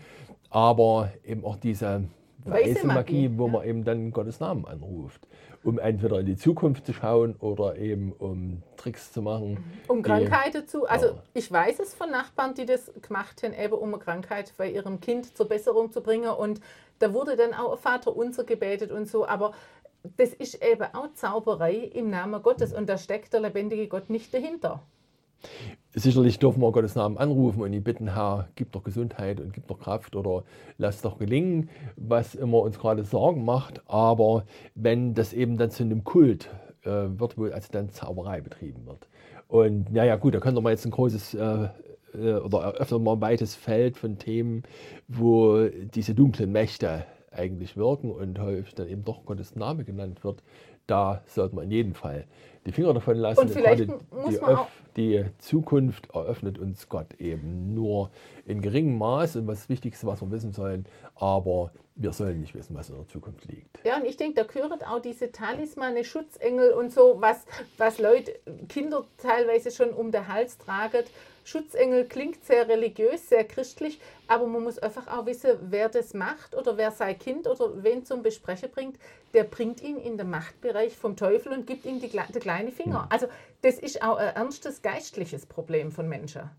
aber 0.49 1.11
eben 1.25 1.43
auch 1.43 1.57
diese 1.57 2.03
Weiße 2.45 2.75
weiße 2.75 2.87
Magie, 2.87 3.27
Magie, 3.27 3.37
wo 3.37 3.47
ja. 3.47 3.51
man 3.51 3.67
eben 3.67 3.83
dann 3.83 4.11
Gottes 4.11 4.39
Namen 4.39 4.65
anruft, 4.65 5.27
um 5.67 5.79
entweder 5.79 6.21
in 6.21 6.25
die 6.25 6.37
Zukunft 6.37 6.85
zu 6.85 6.93
schauen 6.93 7.35
oder 7.39 7.75
eben 7.75 8.13
um 8.13 8.63
Tricks 8.77 9.11
zu 9.11 9.21
machen. 9.21 9.61
Um 9.89 9.97
die- 9.97 10.03
Krankheiten 10.03 10.65
zu, 10.65 10.85
also 10.87 11.07
Ja. 11.07 11.23
ich 11.33 11.51
weiß 11.51 11.79
es 11.79 11.93
von 11.93 12.09
Nachbarn, 12.09 12.53
die 12.53 12.65
das 12.65 12.89
gemacht 13.01 13.43
haben, 13.43 13.53
eben 13.53 13.73
um 13.73 13.89
eine 13.93 14.01
Krankheit 14.01 14.53
bei 14.55 14.71
ihrem 14.71 15.01
Kind 15.01 15.35
zur 15.35 15.49
Besserung 15.49 15.91
zu 15.91 15.99
bringen. 16.01 16.29
Und 16.29 16.61
da 16.99 17.13
wurde 17.13 17.35
dann 17.35 17.53
auch 17.53 17.73
ein 17.73 17.77
Vater 17.79 18.15
unser 18.15 18.45
gebetet 18.45 18.91
und 18.93 19.09
so. 19.09 19.27
Aber 19.27 19.51
das 20.15 20.33
ist 20.33 20.63
eben 20.63 20.85
auch 20.93 21.11
Zauberei 21.15 21.75
im 21.75 22.09
Namen 22.09 22.41
Gottes 22.41 22.71
und 22.73 22.87
da 22.87 22.97
steckt 22.97 23.33
der 23.33 23.41
lebendige 23.41 23.89
Gott 23.89 24.09
nicht 24.09 24.33
dahinter. 24.33 24.81
Sicherlich 25.97 26.37
dürfen 26.37 26.61
wir 26.61 26.71
Gottes 26.71 26.93
Namen 26.93 27.17
anrufen 27.17 27.63
und 27.63 27.73
ihn 27.73 27.81
bitten, 27.83 28.13
Herr, 28.13 28.49
gib 28.55 28.71
doch 28.71 28.83
Gesundheit 28.83 29.39
und 29.39 29.51
gib 29.51 29.65
doch 29.65 29.79
Kraft 29.79 30.15
oder 30.15 30.43
lass 30.77 31.01
doch 31.01 31.17
gelingen, 31.17 31.69
was 31.95 32.35
immer 32.35 32.59
uns 32.59 32.77
gerade 32.77 33.03
Sorgen 33.03 33.43
macht. 33.43 33.81
Aber 33.87 34.43
wenn 34.75 35.15
das 35.15 35.33
eben 35.33 35.57
dann 35.57 35.71
zu 35.71 35.81
einem 35.81 36.03
Kult 36.03 36.49
äh, 36.83 36.89
wird, 36.89 37.35
wo 37.39 37.45
also 37.45 37.69
dann 37.71 37.89
Zauberei 37.89 38.41
betrieben 38.41 38.85
wird. 38.85 39.07
Und 39.47 39.91
naja, 39.91 40.17
gut, 40.17 40.35
da 40.35 40.39
könnte 40.39 40.61
man 40.61 40.71
jetzt 40.71 40.85
ein 40.85 40.91
großes 40.91 41.33
äh, 41.33 41.69
äh, 42.13 42.33
oder 42.35 42.59
eröffnen 42.59 43.03
wir 43.03 43.13
ein 43.13 43.21
weites 43.21 43.55
Feld 43.55 43.97
von 43.97 44.19
Themen, 44.19 44.61
wo 45.07 45.67
diese 45.95 46.13
dunklen 46.13 46.51
Mächte 46.51 47.05
eigentlich 47.31 47.75
wirken 47.75 48.11
und 48.11 48.39
häufig 48.39 48.75
dann 48.75 48.87
eben 48.87 49.03
doch 49.03 49.25
Gottes 49.25 49.55
Name 49.55 49.83
genannt 49.83 50.23
wird, 50.23 50.43
da 50.85 51.23
sollte 51.25 51.55
man 51.55 51.65
in 51.65 51.71
jedem 51.71 51.93
Fall 51.95 52.25
die 52.67 52.71
Finger 52.71 52.93
davon 52.93 53.17
lassen. 53.17 53.41
Und 53.41 53.49
vielleicht 53.49 53.87
muss 54.11 54.41
man 54.41 54.55
auch- 54.57 54.67
die 54.97 55.23
Zukunft 55.37 56.09
eröffnet 56.13 56.57
uns 56.57 56.89
Gott 56.89 57.13
eben 57.19 57.73
nur 57.73 58.09
in 58.45 58.61
geringem 58.61 58.97
Maß 58.97 59.37
und 59.37 59.47
was 59.47 59.59
das 59.59 59.69
Wichtigste, 59.69 60.07
was 60.07 60.21
wir 60.21 60.31
wissen 60.31 60.51
sollen, 60.51 60.85
aber 61.15 61.71
wir 61.95 62.13
sollen 62.13 62.39
nicht 62.39 62.53
wissen, 62.53 62.75
was 62.75 62.89
in 62.89 62.95
der 62.95 63.07
Zukunft 63.07 63.45
liegt. 63.45 63.79
Ja, 63.83 63.97
und 63.97 64.05
ich 64.05 64.17
denke, 64.17 64.35
da 64.35 64.43
gehören 64.43 64.81
auch 64.83 64.99
diese 64.99 65.31
Talismane, 65.31 66.03
Schutzengel 66.03 66.71
und 66.71 66.91
so, 66.91 67.17
was, 67.19 67.45
was 67.77 67.97
Leute, 67.99 68.39
Kinder 68.69 69.05
teilweise 69.17 69.71
schon 69.71 69.89
um 69.89 70.11
den 70.11 70.27
Hals 70.27 70.57
tragen. 70.57 71.03
Schutzengel 71.43 72.05
klingt 72.05 72.43
sehr 72.43 72.67
religiös, 72.67 73.29
sehr 73.29 73.45
christlich, 73.45 73.99
aber 74.27 74.47
man 74.47 74.63
muss 74.63 74.79
einfach 74.79 75.07
auch 75.07 75.25
wissen, 75.25 75.51
wer 75.61 75.87
das 75.87 76.13
macht 76.13 76.55
oder 76.55 76.75
wer 76.75 76.91
sein 76.91 77.17
Kind 77.17 77.47
oder 77.47 77.83
wen 77.83 78.05
zum 78.05 78.21
Besprechen 78.21 78.69
bringt, 78.69 78.97
der 79.33 79.45
bringt 79.45 79.81
ihn 79.81 79.97
in 79.97 80.17
den 80.17 80.29
Machtbereich 80.29 80.95
vom 80.95 81.15
Teufel 81.15 81.53
und 81.53 81.65
gibt 81.65 81.85
ihm 81.85 82.01
die, 82.01 82.09
den 82.09 82.41
kleinen 82.41 82.71
Finger. 82.71 83.07
Also 83.09 83.27
das 83.61 83.79
ist 83.79 84.01
auch 84.01 84.17
ein 84.17 84.35
ernstes 84.35 84.81
geistliches 84.81 85.45
Problem 85.45 85.91
von 85.91 86.07
Menschen. 86.07 86.49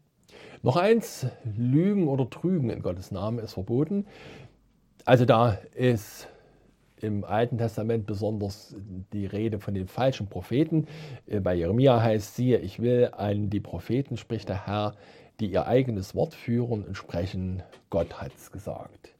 Noch 0.62 0.76
eins, 0.76 1.26
Lügen 1.56 2.08
oder 2.08 2.28
Trügen 2.28 2.70
in 2.70 2.82
Gottes 2.82 3.10
Namen 3.10 3.38
ist 3.38 3.54
verboten. 3.54 4.06
Also 5.04 5.24
da 5.24 5.58
ist 5.74 6.28
im 7.00 7.24
Alten 7.24 7.58
Testament 7.58 8.06
besonders 8.06 8.74
die 9.12 9.26
Rede 9.26 9.60
von 9.60 9.74
den 9.74 9.86
falschen 9.86 10.26
Propheten. 10.26 10.86
Äh, 11.26 11.40
Bei 11.40 11.54
Jeremia 11.54 12.00
heißt 12.02 12.34
siehe, 12.34 12.58
ich 12.58 12.80
will 12.80 13.10
an 13.12 13.50
die 13.50 13.60
Propheten, 13.60 14.16
spricht 14.16 14.48
der 14.48 14.66
Herr, 14.66 14.94
die 15.40 15.52
ihr 15.52 15.66
eigenes 15.66 16.14
Wort 16.14 16.34
führen 16.34 16.84
und 16.84 16.96
sprechen, 16.96 17.62
Gott 17.90 18.20
hat's 18.20 18.50
gesagt. 18.50 19.14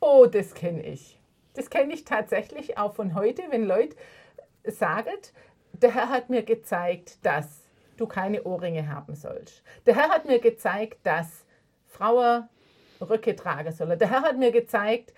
Oh, 0.00 0.26
das 0.26 0.54
kenne 0.54 0.82
ich. 0.82 1.18
Das 1.54 1.68
kenne 1.68 1.92
ich 1.92 2.04
tatsächlich 2.04 2.78
auch 2.78 2.94
von 2.94 3.14
heute, 3.14 3.42
wenn 3.50 3.64
Leute 3.64 3.96
sagen, 4.64 5.10
der 5.82 5.94
Herr 5.94 6.08
hat 6.08 6.30
mir 6.30 6.42
gezeigt, 6.42 7.24
dass 7.24 7.62
du 7.96 8.06
keine 8.06 8.42
Ohrringe 8.44 8.88
haben 8.88 9.14
sollst. 9.14 9.62
Der 9.86 9.94
Herr 9.94 10.08
hat 10.08 10.24
mir 10.26 10.38
gezeigt, 10.38 10.98
dass 11.04 11.44
Frauen 11.86 12.48
Röcke 13.00 13.34
tragen 13.36 13.72
sollen. 13.72 13.98
Der 13.98 14.10
Herr 14.10 14.22
hat 14.22 14.38
mir 14.38 14.52
gezeigt, 14.52 15.14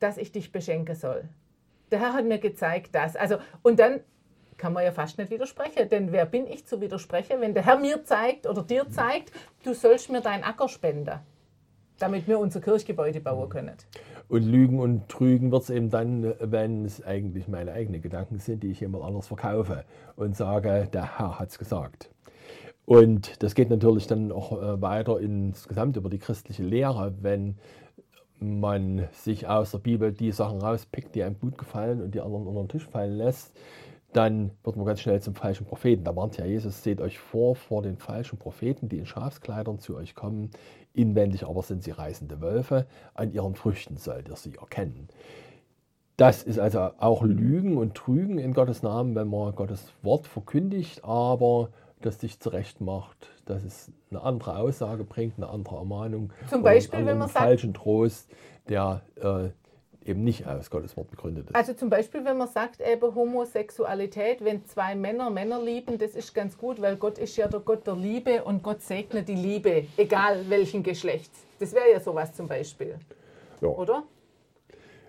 dass 0.00 0.16
ich 0.16 0.32
dich 0.32 0.52
beschenken 0.52 0.94
soll. 0.94 1.28
Der 1.90 2.00
Herr 2.00 2.12
hat 2.12 2.24
mir 2.24 2.38
gezeigt, 2.38 2.94
dass. 2.94 3.16
Also, 3.16 3.38
und 3.62 3.78
dann 3.78 4.00
kann 4.56 4.72
man 4.72 4.84
ja 4.84 4.92
fast 4.92 5.18
nicht 5.18 5.30
widersprechen, 5.30 5.88
denn 5.88 6.12
wer 6.12 6.26
bin 6.26 6.46
ich 6.46 6.66
zu 6.66 6.80
widersprechen, 6.80 7.40
wenn 7.40 7.54
der 7.54 7.64
Herr 7.64 7.78
mir 7.78 8.04
zeigt 8.04 8.46
oder 8.46 8.62
dir 8.62 8.90
zeigt, 8.90 9.32
du 9.62 9.72
sollst 9.72 10.10
mir 10.10 10.20
dein 10.20 10.42
Acker 10.42 10.68
spenden, 10.68 11.20
damit 11.98 12.26
wir 12.28 12.38
unser 12.38 12.60
Kirchgebäude 12.60 13.20
bauen 13.20 13.48
können. 13.48 13.76
Und 14.28 14.44
Lügen 14.44 14.78
und 14.78 15.08
Trügen 15.08 15.50
wird 15.50 15.62
es 15.62 15.70
eben 15.70 15.90
dann, 15.90 16.34
wenn 16.40 16.84
es 16.84 17.04
eigentlich 17.04 17.48
meine 17.48 17.72
eigenen 17.72 18.02
Gedanken 18.02 18.38
sind, 18.38 18.62
die 18.62 18.70
ich 18.70 18.80
jemand 18.80 19.04
anders 19.04 19.26
verkaufe 19.26 19.84
und 20.16 20.36
sage, 20.36 20.88
der 20.92 21.18
Herr 21.18 21.38
hat's 21.38 21.58
gesagt. 21.58 22.10
Und 22.84 23.42
das 23.42 23.54
geht 23.54 23.70
natürlich 23.70 24.06
dann 24.06 24.32
auch 24.32 24.52
äh, 24.52 24.80
weiter 24.80 25.20
insgesamt 25.20 25.96
über 25.96 26.08
die 26.08 26.18
christliche 26.18 26.62
Lehre, 26.62 27.14
wenn 27.20 27.58
man 28.40 29.08
sich 29.12 29.46
aus 29.48 29.72
der 29.72 29.78
Bibel 29.78 30.12
die 30.12 30.32
Sachen 30.32 30.60
rauspickt, 30.60 31.14
die 31.14 31.22
einem 31.22 31.38
gut 31.38 31.58
gefallen 31.58 32.00
und 32.00 32.14
die 32.14 32.20
anderen 32.20 32.46
unter 32.46 32.62
den 32.62 32.68
Tisch 32.68 32.86
fallen 32.86 33.16
lässt, 33.16 33.52
dann 34.12 34.52
wird 34.64 34.76
man 34.76 34.86
ganz 34.86 35.00
schnell 35.00 35.20
zum 35.20 35.34
falschen 35.34 35.66
Propheten. 35.66 36.04
Da 36.04 36.16
warnt 36.16 36.38
ja 36.38 36.46
Jesus, 36.46 36.82
seht 36.82 37.00
euch 37.00 37.18
vor 37.18 37.56
vor 37.56 37.82
den 37.82 37.98
falschen 37.98 38.38
Propheten, 38.38 38.88
die 38.88 38.98
in 38.98 39.06
Schafskleidern 39.06 39.78
zu 39.78 39.96
euch 39.96 40.14
kommen. 40.14 40.50
Inwendig 40.98 41.44
aber 41.46 41.62
sind 41.62 41.82
sie 41.84 41.92
reißende 41.92 42.40
Wölfe. 42.40 42.86
An 43.14 43.32
ihren 43.32 43.54
Früchten 43.54 43.96
sollt 43.96 44.28
ihr 44.28 44.36
sie 44.36 44.56
erkennen. 44.56 45.08
Das 46.16 46.42
ist 46.42 46.58
also 46.58 46.80
auch 46.98 47.22
Lügen 47.22 47.76
und 47.76 47.94
Trügen 47.94 48.38
in 48.38 48.52
Gottes 48.52 48.82
Namen, 48.82 49.14
wenn 49.14 49.28
man 49.28 49.54
Gottes 49.54 49.92
Wort 50.02 50.26
verkündigt, 50.26 51.04
aber 51.04 51.68
das 52.00 52.20
sich 52.20 52.40
zurecht 52.40 52.80
macht, 52.80 53.28
dass 53.44 53.62
es 53.62 53.92
eine 54.10 54.22
andere 54.22 54.56
Aussage 54.56 55.04
bringt, 55.04 55.36
eine 55.36 55.48
andere 55.48 55.76
Ermahnung. 55.76 56.32
Zum 56.48 56.62
oder 56.62 56.70
einen 56.70 56.78
Beispiel, 56.78 57.06
wenn 57.06 57.18
man 57.18 57.28
sagt- 57.28 57.38
falschen 57.44 57.74
Trost, 57.74 58.28
der 58.68 59.02
äh, 59.16 59.50
eben 60.08 60.24
nicht 60.24 60.46
aus 60.46 60.70
Gottes 60.70 60.96
Wort 60.96 61.10
begründet 61.10 61.48
ist. 61.48 61.54
Also 61.54 61.74
zum 61.74 61.90
Beispiel, 61.90 62.24
wenn 62.24 62.36
man 62.36 62.48
sagt, 62.48 62.80
eben 62.80 63.14
Homosexualität, 63.14 64.44
wenn 64.44 64.64
zwei 64.66 64.94
Männer 64.94 65.30
Männer 65.30 65.62
lieben, 65.62 65.98
das 65.98 66.14
ist 66.14 66.34
ganz 66.34 66.56
gut, 66.56 66.80
weil 66.80 66.96
Gott 66.96 67.18
ist 67.18 67.36
ja 67.36 67.48
der 67.48 67.60
Gott 67.60 67.86
der 67.86 67.96
Liebe 67.96 68.44
und 68.44 68.62
Gott 68.62 68.82
segnet 68.82 69.28
die 69.28 69.34
Liebe, 69.34 69.84
egal 69.96 70.48
welchen 70.48 70.82
Geschlechts. 70.82 71.44
Das 71.58 71.72
wäre 71.72 71.90
ja 71.92 72.00
sowas 72.00 72.32
zum 72.32 72.46
Beispiel, 72.46 72.96
ja. 73.60 73.68
oder? 73.68 74.04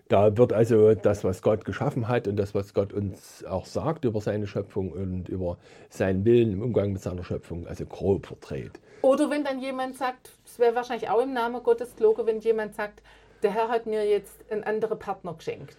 Da 0.09 0.35
wird 0.35 0.53
also 0.53 0.95
das, 0.95 1.23
was 1.23 1.43
Gott 1.43 1.65
geschaffen 1.65 2.07
hat 2.07 2.27
und 2.27 2.35
das, 2.35 2.55
was 2.55 2.73
Gott 2.73 2.93
uns 2.93 3.45
auch 3.45 3.67
sagt 3.67 4.05
über 4.05 4.19
seine 4.21 4.47
Schöpfung 4.47 4.91
und 4.91 5.29
über 5.29 5.57
seinen 5.89 6.25
Willen 6.25 6.53
im 6.53 6.63
Umgang 6.63 6.93
mit 6.93 7.01
seiner 7.03 7.23
Schöpfung, 7.23 7.67
also 7.67 7.85
grob 7.85 8.25
verdreht. 8.25 8.79
Oder 9.03 9.29
wenn 9.29 9.43
dann 9.43 9.59
jemand 9.59 9.97
sagt, 9.97 10.31
das 10.43 10.57
wäre 10.57 10.73
wahrscheinlich 10.73 11.11
auch 11.11 11.21
im 11.21 11.33
Namen 11.33 11.61
Gottes 11.61 11.95
gelogen, 11.95 12.25
wenn 12.25 12.39
jemand 12.39 12.73
sagt, 12.73 13.03
der 13.43 13.51
Herr 13.51 13.69
hat 13.69 13.85
mir 13.85 14.07
jetzt 14.07 14.49
einen 14.51 14.63
anderen 14.63 14.99
Partner 14.99 15.33
geschenkt. 15.33 15.77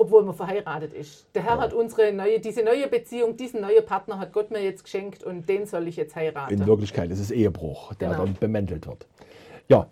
Obwohl 0.00 0.22
man 0.24 0.34
verheiratet 0.34 0.94
ist. 0.94 1.26
Der 1.34 1.42
Herr 1.42 1.58
hat 1.58 1.72
unsere 1.74 2.12
neue, 2.12 2.38
diese 2.38 2.62
neue 2.62 2.86
Beziehung, 2.86 3.36
diesen 3.36 3.60
neuen 3.60 3.84
Partner 3.84 4.18
hat 4.20 4.32
Gott 4.32 4.52
mir 4.52 4.62
jetzt 4.62 4.84
geschenkt 4.84 5.24
und 5.24 5.48
den 5.48 5.66
soll 5.66 5.88
ich 5.88 5.96
jetzt 5.96 6.14
heiraten. 6.14 6.54
In 6.54 6.66
Wirklichkeit 6.66 7.10
ist 7.10 7.18
es 7.18 7.32
Ehebruch, 7.32 7.94
der 7.94 8.10
Genau. 8.10 8.24
dann 8.24 8.34
bemäntelt 8.34 8.86
wird. 8.86 9.08
Ja, 9.68 9.88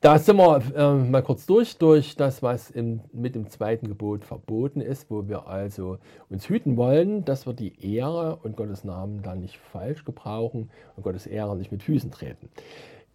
da 0.00 0.18
sind 0.18 0.38
wir 0.38 0.62
äh, 0.74 0.94
mal 0.94 1.22
kurz 1.22 1.44
durch, 1.44 1.76
durch 1.76 2.16
das, 2.16 2.42
was 2.42 2.70
im, 2.70 3.00
mit 3.12 3.34
dem 3.34 3.50
zweiten 3.50 3.86
Gebot 3.86 4.24
verboten 4.24 4.80
ist, 4.80 5.10
wo 5.10 5.28
wir 5.28 5.46
also 5.46 5.98
uns 6.30 6.48
hüten 6.48 6.78
wollen, 6.78 7.26
dass 7.26 7.46
wir 7.46 7.52
die 7.52 7.94
Ehre 7.94 8.36
und 8.42 8.56
Gottes 8.56 8.82
Namen 8.82 9.20
dann 9.20 9.40
nicht 9.40 9.58
falsch 9.58 10.06
gebrauchen 10.06 10.70
und 10.96 11.02
Gottes 11.02 11.26
Ehre 11.26 11.54
nicht 11.54 11.70
mit 11.70 11.82
Füßen 11.82 12.10
treten. 12.10 12.48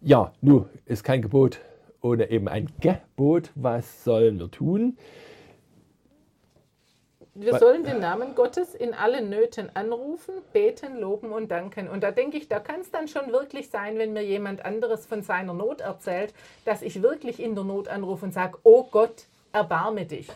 Ja, 0.00 0.32
nun 0.40 0.66
ist 0.84 1.02
kein 1.02 1.22
Gebot 1.22 1.58
ohne 2.06 2.30
eben 2.30 2.48
ein 2.48 2.68
Gebot. 2.80 3.50
Was 3.54 4.04
sollen 4.04 4.38
wir 4.38 4.50
tun? 4.50 4.96
Wir 7.38 7.58
sollen 7.58 7.84
den 7.84 8.00
Namen 8.00 8.34
Gottes 8.34 8.74
in 8.74 8.94
allen 8.94 9.28
Nöten 9.28 9.68
anrufen, 9.74 10.32
beten, 10.54 10.98
loben 10.98 11.32
und 11.32 11.50
danken. 11.50 11.86
Und 11.86 12.02
da 12.02 12.10
denke 12.10 12.38
ich, 12.38 12.48
da 12.48 12.60
kann 12.60 12.80
es 12.80 12.90
dann 12.90 13.08
schon 13.08 13.30
wirklich 13.30 13.68
sein, 13.68 13.98
wenn 13.98 14.14
mir 14.14 14.24
jemand 14.24 14.64
anderes 14.64 15.04
von 15.04 15.20
seiner 15.22 15.52
Not 15.52 15.82
erzählt, 15.82 16.32
dass 16.64 16.80
ich 16.80 17.02
wirklich 17.02 17.38
in 17.38 17.54
der 17.54 17.64
Not 17.64 17.88
anrufe 17.88 18.24
und 18.24 18.32
sage, 18.32 18.56
oh 18.62 18.84
Gott, 18.90 19.26
erbarme 19.52 20.06
dich. 20.06 20.28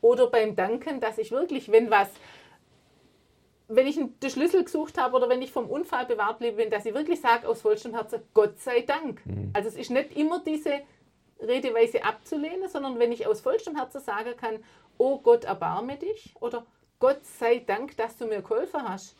Oder 0.00 0.28
beim 0.28 0.56
Danken, 0.56 1.00
dass 1.00 1.18
ich 1.18 1.32
wirklich, 1.32 1.70
wenn 1.70 1.90
was, 1.90 2.08
wenn 3.74 3.86
ich 3.86 3.96
den 3.96 4.30
Schlüssel 4.30 4.64
gesucht 4.64 4.98
habe 4.98 5.16
oder 5.16 5.28
wenn 5.28 5.42
ich 5.42 5.50
vom 5.52 5.66
Unfall 5.66 6.06
bewahrt 6.06 6.38
blieb 6.38 6.56
bin, 6.56 6.70
dass 6.70 6.84
ich 6.86 6.94
wirklich 6.94 7.20
sage 7.20 7.48
aus 7.48 7.62
vollstem 7.62 7.94
Herzen, 7.94 8.20
Gott 8.34 8.58
sei 8.58 8.82
Dank. 8.82 9.22
Also 9.52 9.68
es 9.68 9.76
ist 9.76 9.90
nicht 9.90 10.16
immer 10.16 10.42
diese 10.44 10.80
Redeweise 11.40 12.04
abzulehnen, 12.04 12.68
sondern 12.68 12.98
wenn 12.98 13.12
ich 13.12 13.26
aus 13.26 13.40
vollstem 13.40 13.76
Herzen 13.76 14.00
sagen 14.00 14.30
kann, 14.36 14.56
oh 14.98 15.18
Gott, 15.18 15.44
erbarme 15.44 15.96
dich 15.96 16.34
oder 16.40 16.64
Gott 16.98 17.24
sei 17.24 17.58
Dank, 17.66 17.96
dass 17.96 18.16
du 18.16 18.26
mir 18.26 18.42
geholfen 18.42 18.82
hast, 18.88 19.16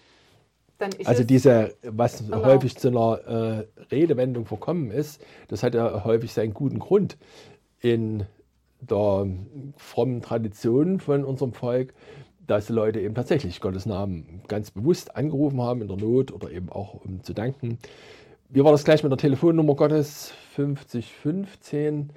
dann 0.79 0.91
ist 0.93 1.07
Also 1.07 1.23
es 1.23 1.27
diese, 1.27 1.75
was 1.83 2.19
Genau. 2.19 2.45
häufig 2.45 2.77
zu 2.77 2.88
einer 2.88 3.67
äh, 3.79 3.83
Redewendung 3.91 4.47
verkommen 4.47 4.91
ist, 4.91 5.25
das 5.49 5.62
hat 5.62 5.75
ja 5.75 6.05
häufig 6.05 6.33
seinen 6.33 6.55
guten 6.55 6.79
Grund 6.79 7.17
in 7.81 8.27
der 8.81 9.27
frommen 9.77 10.23
Tradition 10.23 11.01
von 11.01 11.25
unserem 11.25 11.53
Volk, 11.53 11.95
dass 12.53 12.67
die 12.67 12.73
Leute 12.75 13.01
eben 13.01 13.15
tatsächlich 13.15 13.61
Gottes 13.61 13.87
Namen 13.87 14.43
ganz 14.47 14.71
bewusst 14.71 15.17
angerufen 15.17 15.61
haben 15.61 15.81
in 15.81 15.88
der 15.88 15.97
Not 15.97 16.33
oder 16.33 16.51
eben 16.51 16.69
auch 16.69 16.95
um 16.95 17.23
zu 17.23 17.33
danken. 17.33 17.79
Wie 18.51 18.62
war 18.62 18.73
das 18.73 18.85
gleich 18.85 19.03
mit 19.03 19.11
der 19.11 19.17
Telefonnummer 19.19 19.75
Gottes 19.75 20.33
5015? 20.55 22.11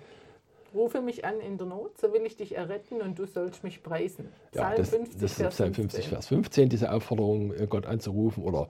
rufe 0.74 1.02
mich 1.02 1.24
an 1.24 1.40
in 1.40 1.58
der 1.58 1.68
Not, 1.68 1.98
so 1.98 2.12
will 2.12 2.24
ich 2.26 2.36
dich 2.36 2.58
erretten 2.58 3.02
und 3.02 3.18
du 3.18 3.26
sollst 3.26 3.64
mich 3.64 3.82
preisen. 3.82 4.28
Ja, 4.54 4.64
Psalm 4.64 4.78
das, 4.78 4.90
50, 4.90 5.22
das 5.22 5.34
Vers 5.36 5.56
Psalm 5.56 5.74
50, 5.74 6.00
15. 6.00 6.10
Vers 6.10 6.28
15, 6.28 6.70
diese 6.70 6.92
Aufforderung, 6.92 7.54
äh, 7.54 7.66
Gott 7.68 7.86
anzurufen. 7.86 8.44
Oder 8.44 8.68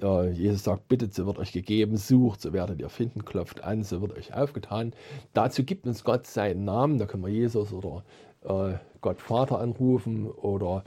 äh, 0.00 0.30
Jesus 0.30 0.62
sagt, 0.62 0.86
bittet, 0.86 1.12
so 1.12 1.26
wird 1.26 1.38
euch 1.38 1.50
gegeben, 1.50 1.96
sucht, 1.96 2.40
so 2.40 2.52
werdet 2.52 2.80
ihr 2.80 2.88
finden, 2.88 3.24
klopft 3.24 3.64
an, 3.64 3.82
so 3.82 4.00
wird 4.00 4.16
euch 4.16 4.32
aufgetan. 4.32 4.92
Dazu 5.34 5.64
gibt 5.64 5.88
uns 5.88 6.04
Gott 6.04 6.28
seinen 6.28 6.64
Namen, 6.64 6.98
da 6.98 7.06
können 7.06 7.24
wir 7.24 7.30
Jesus 7.30 7.72
oder 7.72 8.04
äh, 8.42 8.74
Gott 9.00 9.20
Vater 9.20 9.60
anrufen 9.60 10.26
oder 10.26 10.84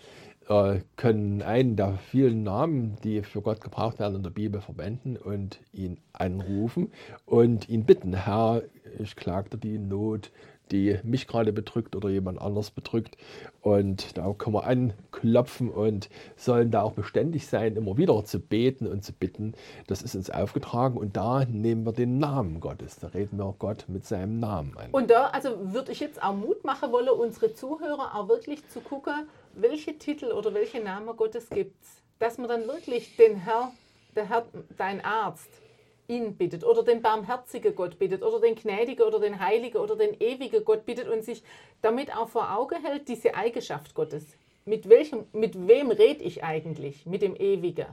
äh, 0.50 0.80
können 0.96 1.42
einen 1.42 1.76
der 1.76 1.98
vielen 1.98 2.44
Namen, 2.44 2.98
die 3.04 3.22
für 3.24 3.42
Gott 3.42 3.62
gebraucht 3.62 4.00
werden 4.00 4.18
in 4.18 4.24
der 4.24 4.30
Bibel, 4.30 4.62
verwenden 4.62 5.18
und 5.18 5.60
ihn 5.72 6.00
anrufen 6.12 6.92
und 7.26 7.70
ihn 7.70 7.86
bitten, 7.86 8.14
Herr, 8.14 8.64
ich 9.00 9.16
klagte 9.16 9.58
die 9.58 9.78
Not, 9.78 10.32
die 10.72 11.00
mich 11.04 11.28
gerade 11.28 11.54
bedrückt 11.54 11.96
oder 11.96 12.10
jemand 12.10 12.42
anders 12.42 12.72
bedrückt. 12.72 13.18
Und 13.62 14.18
da 14.18 14.34
können 14.34 14.56
wir 14.56 14.66
anklopfen 14.66 15.70
und 15.70 16.10
sollen 16.36 16.72
da 16.72 16.82
auch 16.82 16.94
beständig 16.94 17.48
sein, 17.48 17.76
immer 17.76 17.98
wieder 17.98 18.24
zu 18.26 18.40
beten 18.40 18.88
und 18.88 19.04
zu 19.04 19.14
bitten. 19.14 19.54
Das 19.88 20.02
ist 20.02 20.16
uns 20.16 20.30
aufgetragen 20.30 20.98
und 20.98 21.16
da 21.16 21.46
nehmen 21.46 21.86
wir 21.86 21.94
den 21.94 22.18
Namen 22.18 22.60
Gottes. 22.60 22.98
Da 23.00 23.08
reden 23.08 23.38
wir 23.38 23.56
Gott 23.60 23.86
mit 23.88 24.06
seinem 24.06 24.40
Namen 24.40 24.78
an. 24.78 24.92
Und 24.92 25.10
da 25.10 25.28
also 25.28 25.74
würde 25.74 25.92
ich 25.92 26.00
jetzt 26.00 26.22
auch 26.22 26.36
Mut 26.36 26.64
machen 26.64 26.92
wollen, 26.92 27.10
unsere 27.10 27.54
Zuhörer 27.54 28.16
auch 28.16 28.28
wirklich 28.28 28.68
zu 28.70 28.82
gucken, 28.82 29.28
welche 29.56 29.98
Titel 29.98 30.32
oder 30.32 30.54
welche 30.54 30.82
Namen 30.82 31.16
Gottes 31.16 31.50
gibt 31.50 31.82
es, 31.84 32.02
dass 32.20 32.38
man 32.38 32.48
dann 32.48 32.68
wirklich 32.68 33.16
den 33.16 33.36
Herr, 33.36 33.72
der 34.16 34.30
Herr, 34.30 34.46
dein 34.78 35.04
Arzt, 35.04 35.50
ihn 36.08 36.36
bittet 36.36 36.64
oder 36.64 36.84
den 36.84 37.02
barmherzigen 37.02 37.76
Gott 37.76 37.98
bittet 37.98 38.24
oder 38.24 38.40
den 38.40 38.56
gnädigen 38.56 39.06
oder 39.06 39.20
den 39.20 39.40
heiligen 39.40 39.78
oder 39.78 39.96
den 39.96 40.20
ewigen 40.20 40.64
Gott 40.66 40.86
bittet 40.86 41.08
und 41.08 41.24
sich 41.24 41.44
damit 41.82 42.16
auch 42.16 42.30
vor 42.30 42.54
Augen 42.56 42.84
hält, 42.84 43.08
diese 43.08 43.36
Eigenschaft 43.36 43.94
Gottes. 43.96 44.26
Mit, 44.66 44.90
welchem, 44.90 45.26
mit 45.34 45.68
wem 45.68 45.92
rede 45.92 46.24
ich 46.24 46.44
eigentlich? 46.44 47.06
Mit 47.06 47.22
dem 47.22 47.36
Ewigen, 47.36 47.88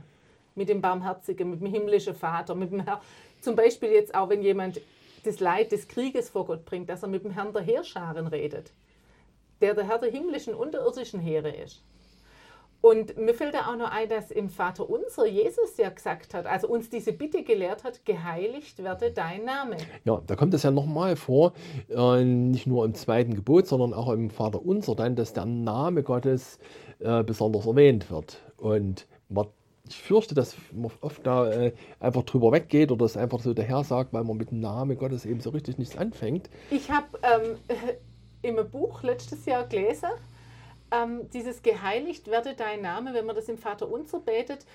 mit 0.55 0.68
dem 0.68 0.81
Barmherzigen, 0.81 1.51
mit 1.51 1.61
dem 1.61 1.66
himmlischen 1.66 2.14
Vater, 2.14 2.55
mit 2.55 2.73
dem 2.73 2.81
Herr. 2.81 3.01
Zum 3.40 3.57
Beispiel 3.57 3.90
jetzt 3.90 4.14
auch, 4.14 4.29
wenn 4.29 4.42
jemand 4.42 4.81
das 5.25 5.40
Leid 5.40 5.73
des 5.73 5.88
Krieges 5.88 6.31
vor 6.31 6.46
Gott 6.46 6.64
bringt, 6.64 6.88
dass 6.88 7.03
er 7.03 7.09
mit 7.09 7.25
dem 7.25 7.33
Herrn 7.33 7.53
der 7.53 7.62
Heerscharen 7.62 8.27
redet, 8.27 8.73
der 9.61 9.75
der 9.75 9.85
Herr 9.87 9.99
der 9.99 10.11
himmlischen 10.11 10.55
und 10.55 10.75
der 10.75 10.83
irdischen 10.83 11.20
Heere 11.20 11.51
ist. 11.51 11.83
Und 12.81 13.19
mir 13.19 13.35
fällt 13.35 13.55
da 13.55 13.71
auch 13.71 13.77
noch 13.77 13.90
ein, 13.90 14.09
dass 14.09 14.31
im 14.31 14.49
Vater 14.49 14.88
unser 14.88 15.27
Jesus 15.27 15.77
ja 15.77 15.90
gesagt 15.90 16.33
hat, 16.33 16.47
also 16.47 16.69
uns 16.69 16.88
diese 16.88 17.12
Bitte 17.12 17.43
gelehrt 17.43 17.85
hat, 17.85 18.05
geheiligt 18.07 18.83
werde 18.83 19.11
dein 19.11 19.45
Name. 19.45 19.77
Ja, 20.05 20.23
da 20.27 20.35
kommt 20.35 20.55
es 20.55 20.62
ja 20.62 20.71
nochmal 20.71 21.16
vor, 21.16 21.53
äh, 21.90 22.25
nicht 22.25 22.66
nur 22.66 22.85
im 22.87 22.95
zweiten 22.95 23.35
Gebot, 23.35 23.66
sondern 23.66 23.93
auch 23.93 24.11
im 24.11 24.31
Vater 24.31 24.64
unser 24.64 24.95
dann, 24.95 25.14
dass 25.14 25.35
der 25.35 25.45
Name 25.45 26.03
Gottes 26.03 26.59
äh, 27.01 27.23
besonders 27.23 27.66
erwähnt 27.66 28.11
wird. 28.11 28.38
Und 28.57 29.07
man, 29.29 29.47
ich 29.87 29.97
fürchte, 29.97 30.35
dass 30.35 30.57
man 30.73 30.90
oft 31.03 31.27
da 31.27 31.51
äh, 31.51 31.73
einfach 31.99 32.23
drüber 32.23 32.51
weggeht 32.53 32.93
oder 32.93 33.05
es 33.05 33.16
einfach 33.16 33.40
so 33.40 33.53
daher 33.53 33.85
sagt, 33.85 34.14
weil 34.14 34.25
man 34.25 34.38
mit 34.38 34.51
dem 34.51 34.61
Namen 34.61 34.97
Gottes 34.97 35.27
eben 35.27 35.40
so 35.40 35.51
richtig 35.51 35.77
nichts 35.77 35.99
anfängt. 35.99 36.49
Ich 36.71 36.90
habe 36.90 37.07
ähm, 37.23 37.57
im 38.57 38.71
Buch 38.71 39.03
letztes 39.03 39.45
Jahr 39.45 39.66
gelesen, 39.66 40.09
ähm, 40.90 41.31
dieses 41.31 41.62
geheiligt 41.62 42.29
werde 42.29 42.55
dein 42.55 42.83
Name, 42.83 43.14
wenn 43.14 43.26
man 43.26 43.37
das 43.37 43.48
im 43.48 43.59
Vater 43.59 43.90
unser 43.90 44.20
betet, 44.20 44.66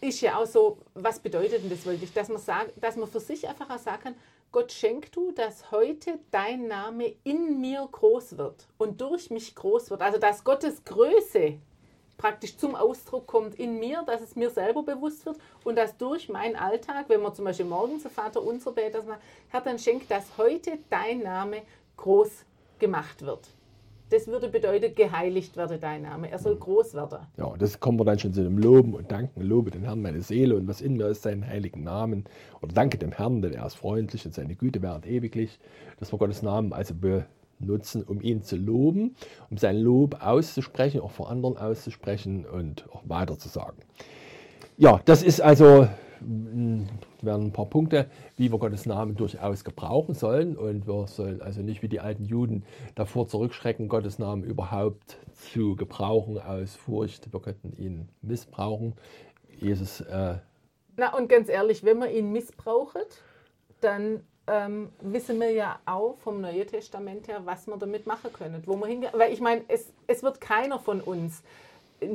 ist 0.00 0.20
ja 0.20 0.38
auch 0.38 0.46
so, 0.46 0.78
was 0.94 1.18
bedeutet 1.18 1.62
denn 1.62 1.70
das 1.70 1.84
wirklich? 1.84 2.12
Dass 2.12 2.28
man, 2.28 2.38
sagt, 2.38 2.72
dass 2.82 2.96
man 2.96 3.08
für 3.08 3.20
sich 3.20 3.48
einfach 3.48 3.68
auch 3.68 3.78
sagen 3.78 4.02
kann, 4.02 4.14
Gott 4.50 4.72
schenk 4.72 5.12
du, 5.12 5.32
dass 5.32 5.70
heute 5.70 6.20
dein 6.30 6.68
Name 6.68 7.14
in 7.24 7.60
mir 7.60 7.86
groß 7.90 8.38
wird 8.38 8.66
und 8.78 9.00
durch 9.00 9.30
mich 9.30 9.54
groß 9.54 9.90
wird. 9.90 10.00
Also 10.00 10.18
dass 10.18 10.42
Gottes 10.42 10.84
Größe 10.84 11.58
praktisch 12.16 12.56
zum 12.56 12.74
Ausdruck 12.74 13.26
kommt 13.26 13.56
in 13.56 13.78
mir, 13.78 14.02
dass 14.06 14.22
es 14.22 14.36
mir 14.36 14.50
selber 14.50 14.82
bewusst 14.82 15.26
wird 15.26 15.38
und 15.64 15.76
dass 15.76 15.96
durch 15.96 16.28
meinen 16.28 16.56
Alltag, 16.56 17.08
wenn 17.08 17.22
man 17.22 17.34
zum 17.34 17.44
Beispiel 17.44 17.66
morgens 17.66 18.02
der 18.02 18.10
Vater 18.10 18.42
unser 18.42 18.72
betet, 18.72 18.94
dass 18.94 19.06
man, 19.06 19.18
Herr, 19.48 19.60
dann 19.60 19.78
schenkt, 19.78 20.10
dass 20.10 20.38
heute 20.38 20.78
dein 20.88 21.20
Name 21.20 21.62
groß 21.96 22.30
gemacht 22.78 23.22
wird. 23.22 23.48
Das 24.10 24.26
würde 24.26 24.48
bedeuten, 24.48 24.94
geheiligt 24.94 25.56
werde 25.56 25.78
dein 25.78 26.02
Name. 26.02 26.30
Er 26.30 26.38
soll 26.38 26.56
groß 26.56 26.94
werden. 26.94 27.18
Ja, 27.36 27.54
das 27.58 27.78
kommen 27.78 27.98
wir 28.00 28.04
dann 28.04 28.18
schon 28.18 28.32
zu 28.32 28.42
dem 28.42 28.56
Loben 28.56 28.94
und 28.94 29.10
Danken. 29.10 29.42
Lobe 29.42 29.70
den 29.70 29.84
Herrn 29.84 30.00
meine 30.00 30.22
Seele 30.22 30.56
und 30.56 30.66
was 30.66 30.80
in 30.80 30.96
mir 30.96 31.08
ist, 31.08 31.22
seinen 31.22 31.46
heiligen 31.46 31.82
Namen. 31.82 32.24
Oder 32.62 32.72
danke 32.72 32.96
dem 32.96 33.12
Herrn, 33.12 33.42
denn 33.42 33.52
er 33.52 33.66
ist 33.66 33.74
freundlich 33.74 34.24
und 34.24 34.34
seine 34.34 34.54
Güte 34.54 34.80
währt 34.80 35.06
ewiglich. 35.06 35.58
Dass 35.98 36.10
wir 36.10 36.18
Gottes 36.18 36.42
Namen 36.42 36.72
also 36.72 36.94
benutzen, 36.94 38.02
um 38.02 38.22
ihn 38.22 38.42
zu 38.42 38.56
loben, 38.56 39.14
um 39.50 39.58
sein 39.58 39.76
Lob 39.76 40.24
auszusprechen, 40.24 41.02
auch 41.02 41.10
vor 41.10 41.30
anderen 41.30 41.58
auszusprechen 41.58 42.46
und 42.46 42.88
auch 42.90 43.02
weiter 43.06 43.38
zu 43.38 43.50
sagen. 43.50 43.76
Ja, 44.78 45.02
das 45.04 45.22
ist 45.22 45.42
also 45.42 45.86
werden 46.20 47.46
ein 47.46 47.52
paar 47.52 47.66
Punkte, 47.66 48.10
wie 48.36 48.50
wir 48.50 48.58
Gottes 48.58 48.86
Namen 48.86 49.16
durchaus 49.16 49.64
gebrauchen 49.64 50.14
sollen. 50.14 50.56
Und 50.56 50.86
wir 50.86 51.06
sollen 51.06 51.42
also 51.42 51.62
nicht 51.62 51.82
wie 51.82 51.88
die 51.88 52.00
alten 52.00 52.24
Juden 52.24 52.64
davor 52.94 53.28
zurückschrecken, 53.28 53.88
Gottes 53.88 54.18
Namen 54.18 54.44
überhaupt 54.44 55.18
zu 55.34 55.76
gebrauchen 55.76 56.38
aus 56.38 56.74
Furcht. 56.74 57.32
Wir 57.32 57.40
könnten 57.40 57.72
ihn 57.76 58.08
missbrauchen. 58.22 58.94
Jesus. 59.60 60.00
Äh 60.02 60.36
Na, 60.96 61.16
und 61.16 61.28
ganz 61.28 61.48
ehrlich, 61.48 61.84
wenn 61.84 61.98
man 61.98 62.10
ihn 62.10 62.32
missbraucht, 62.32 63.22
dann 63.80 64.22
ähm, 64.48 64.90
wissen 65.00 65.38
wir 65.40 65.50
ja 65.50 65.78
auch 65.84 66.16
vom 66.18 66.40
Neuen 66.40 66.66
Testament 66.66 67.28
her, 67.28 67.42
was 67.44 67.66
wir 67.66 67.76
damit 67.76 68.06
machen 68.06 68.32
können. 68.32 68.62
Weil 68.66 69.32
ich 69.32 69.40
meine, 69.40 69.62
es, 69.68 69.92
es 70.06 70.22
wird 70.22 70.40
keiner 70.40 70.78
von 70.78 71.00
uns 71.00 71.42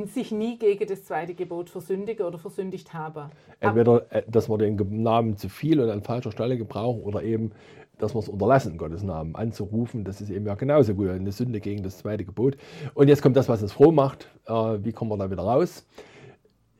sich 0.06 0.32
nie 0.32 0.58
gegen 0.58 0.88
das 0.88 1.04
zweite 1.06 1.34
Gebot 1.34 1.70
versündigen 1.70 2.26
oder 2.26 2.38
versündigt 2.38 2.94
haben. 2.94 3.32
Entweder, 3.60 4.06
äh, 4.12 4.24
dass 4.28 4.50
wir 4.50 4.58
den 4.58 5.04
Namen 5.04 5.38
zu 5.38 5.50
viel 5.50 5.80
und 5.80 5.90
an 5.90 6.02
falscher 6.02 6.32
Stelle 6.32 6.58
gebrauchen 6.58 7.02
oder 7.04 7.24
eben, 7.24 7.52
dass 7.98 8.16
wir 8.16 8.20
es 8.20 8.30
unterlassen, 8.30 8.78
Gottes 8.78 9.04
Namen 9.04 9.36
anzurufen. 9.36 10.04
Das 10.04 10.22
ist 10.22 10.30
eben 10.30 10.46
ja 10.46 10.56
genauso 10.56 10.96
gut 10.96 11.10
eine 11.10 11.32
Sünde 11.32 11.60
gegen 11.60 11.84
das 11.84 11.98
zweite 12.00 12.26
Gebot. 12.26 12.58
Und 12.94 13.08
jetzt 13.08 13.22
kommt 13.22 13.36
das, 13.36 13.50
was 13.50 13.62
uns 13.62 13.74
froh 13.74 13.92
macht. 13.92 14.28
Äh, 14.46 14.80
wie 14.84 14.92
kommen 14.92 15.12
wir 15.12 15.18
da 15.18 15.30
wieder 15.30 15.44
raus? 15.44 15.86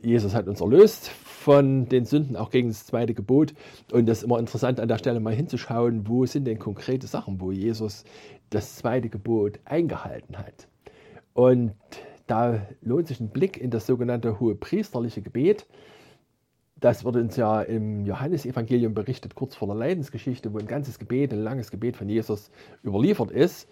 Jesus 0.02 0.34
hat 0.36 0.48
uns 0.48 0.60
erlöst 0.60 1.08
von 1.10 1.88
den 1.88 2.06
Sünden, 2.06 2.36
auch 2.36 2.50
gegen 2.50 2.68
das 2.68 2.86
zweite 2.86 3.14
Gebot. 3.14 3.54
Und 3.92 4.06
das 4.06 4.20
ist 4.20 4.24
immer 4.26 4.38
interessant, 4.38 4.80
an 4.80 4.90
der 4.90 4.98
Stelle 4.98 5.22
mal 5.22 5.34
hinzuschauen, 5.34 6.08
wo 6.08 6.26
sind 6.26 6.46
denn 6.46 6.60
konkrete 6.60 7.08
Sachen, 7.08 7.40
wo 7.40 7.52
Jesus 7.52 8.04
das 8.50 8.76
zweite 8.76 9.10
Gebot 9.10 9.60
eingehalten 9.66 10.38
hat. 10.38 10.68
Und 11.34 11.74
da 12.28 12.62
lohnt 12.82 13.08
sich 13.08 13.20
ein 13.20 13.30
Blick 13.30 13.58
in 13.58 13.72
das 13.72 13.86
sogenannte 13.86 14.40
hohe 14.40 14.56
priesterliche 14.56 15.22
Gebet. 15.22 15.66
Das 16.80 17.06
wird 17.06 17.16
uns 17.16 17.36
ja 17.38 17.62
im 17.62 18.06
Johannesevangelium 18.06 18.94
berichtet, 18.94 19.36
kurz 19.36 19.56
vor 19.56 19.68
der 19.68 19.78
Leidensgeschichte, 19.78 20.54
wo 20.54 20.58
ein 20.58 20.68
ganzes 20.68 21.00
Gebet, 21.00 21.32
ein 21.34 21.44
langes 21.44 21.72
Gebet 21.72 21.96
von 21.96 22.10
Jesus 22.10 22.52
überliefert 22.84 23.32
ist. 23.32 23.68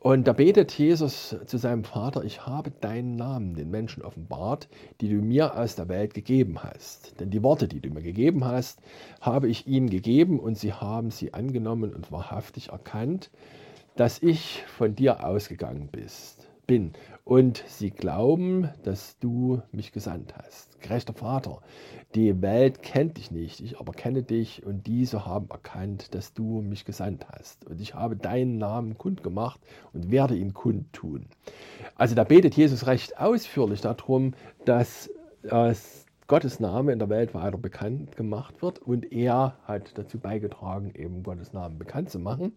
Und 0.00 0.28
da 0.28 0.32
betet 0.32 0.70
Jesus 0.72 1.36
zu 1.46 1.56
seinem 1.58 1.82
Vater, 1.82 2.22
ich 2.22 2.46
habe 2.46 2.70
deinen 2.70 3.16
Namen 3.16 3.54
den 3.54 3.70
Menschen 3.70 4.04
offenbart, 4.04 4.68
die 5.00 5.08
du 5.08 5.16
mir 5.16 5.58
aus 5.58 5.74
der 5.74 5.88
Welt 5.88 6.14
gegeben 6.14 6.62
hast. 6.62 7.18
Denn 7.18 7.30
die 7.30 7.42
Worte, 7.42 7.66
die 7.66 7.80
du 7.80 7.90
mir 7.90 8.02
gegeben 8.02 8.44
hast, 8.44 8.80
habe 9.20 9.48
ich 9.48 9.66
ihnen 9.66 9.90
gegeben 9.90 10.38
und 10.38 10.56
sie 10.56 10.72
haben 10.72 11.10
sie 11.10 11.34
angenommen 11.34 11.92
und 11.92 12.12
wahrhaftig 12.12 12.68
erkannt, 12.68 13.30
dass 13.96 14.22
ich 14.22 14.62
von 14.68 14.94
dir 14.94 15.26
ausgegangen 15.26 15.88
bist, 15.90 16.46
bin 16.68 16.92
und 17.28 17.62
sie 17.66 17.90
glauben, 17.90 18.70
dass 18.84 19.18
du 19.18 19.60
mich 19.70 19.92
gesandt 19.92 20.34
hast. 20.38 20.80
Gerechter 20.80 21.12
Vater, 21.12 21.60
die 22.14 22.40
Welt 22.40 22.80
kennt 22.82 23.18
dich 23.18 23.30
nicht, 23.30 23.60
ich 23.60 23.78
aber 23.78 23.92
kenne 23.92 24.22
dich 24.22 24.64
und 24.64 24.86
diese 24.86 25.26
haben 25.26 25.50
erkannt, 25.50 26.14
dass 26.14 26.32
du 26.32 26.62
mich 26.62 26.86
gesandt 26.86 27.26
hast. 27.30 27.66
Und 27.66 27.82
ich 27.82 27.94
habe 27.94 28.16
deinen 28.16 28.56
Namen 28.56 28.96
kundgemacht 28.96 29.60
und 29.92 30.10
werde 30.10 30.36
ihn 30.36 30.54
kundtun. 30.54 31.26
Also 31.96 32.14
da 32.14 32.24
betet 32.24 32.56
Jesus 32.56 32.86
recht 32.86 33.18
ausführlich 33.20 33.82
darum, 33.82 34.32
dass 34.64 35.10
äh, 35.42 35.74
Gottes 36.28 36.60
Name 36.60 36.92
in 36.92 36.98
der 36.98 37.10
Welt 37.10 37.34
weiter 37.34 37.58
bekannt 37.58 38.16
gemacht 38.16 38.62
wird 38.62 38.78
und 38.78 39.12
er 39.12 39.58
hat 39.64 39.98
dazu 39.98 40.18
beigetragen, 40.18 40.92
eben 40.94 41.22
Gottes 41.24 41.52
Namen 41.52 41.78
bekannt 41.78 42.08
zu 42.08 42.18
machen. 42.18 42.54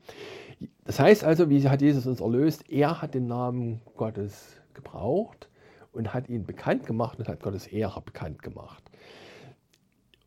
Das 0.86 0.98
heißt 0.98 1.26
also, 1.26 1.50
wie 1.50 1.68
hat 1.68 1.82
Jesus 1.82 2.08
uns 2.08 2.22
erlöst? 2.22 2.70
Er 2.70 3.02
hat 3.02 3.16
den 3.16 3.28
Namen 3.28 3.82
Gottes 3.98 4.61
gebraucht 4.74 5.50
und 5.92 6.14
hat 6.14 6.30
ihn 6.30 6.46
bekannt 6.46 6.86
gemacht 6.86 7.20
und 7.20 7.28
hat 7.28 7.42
Gottes 7.42 7.68
Ehre 7.68 8.02
bekannt 8.02 8.42
gemacht. 8.42 8.84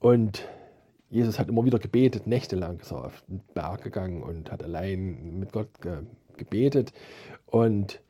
Und 0.01 0.47
Jesus 1.11 1.39
hat 1.39 1.49
immer 1.49 1.65
wieder 1.65 1.79
gebetet, 1.79 2.27
nächtelang 2.27 2.81
ist 2.81 2.91
er 2.91 3.07
auf 3.07 3.23
den 3.29 3.41
Berg 3.55 3.83
gegangen 3.83 4.23
und 4.23 4.51
hat 4.51 4.63
allein 4.63 5.39
mit 5.39 5.53
Gott 5.53 5.81
ge 5.81 6.03
gebetet. 6.37 6.93
Und 7.47 8.01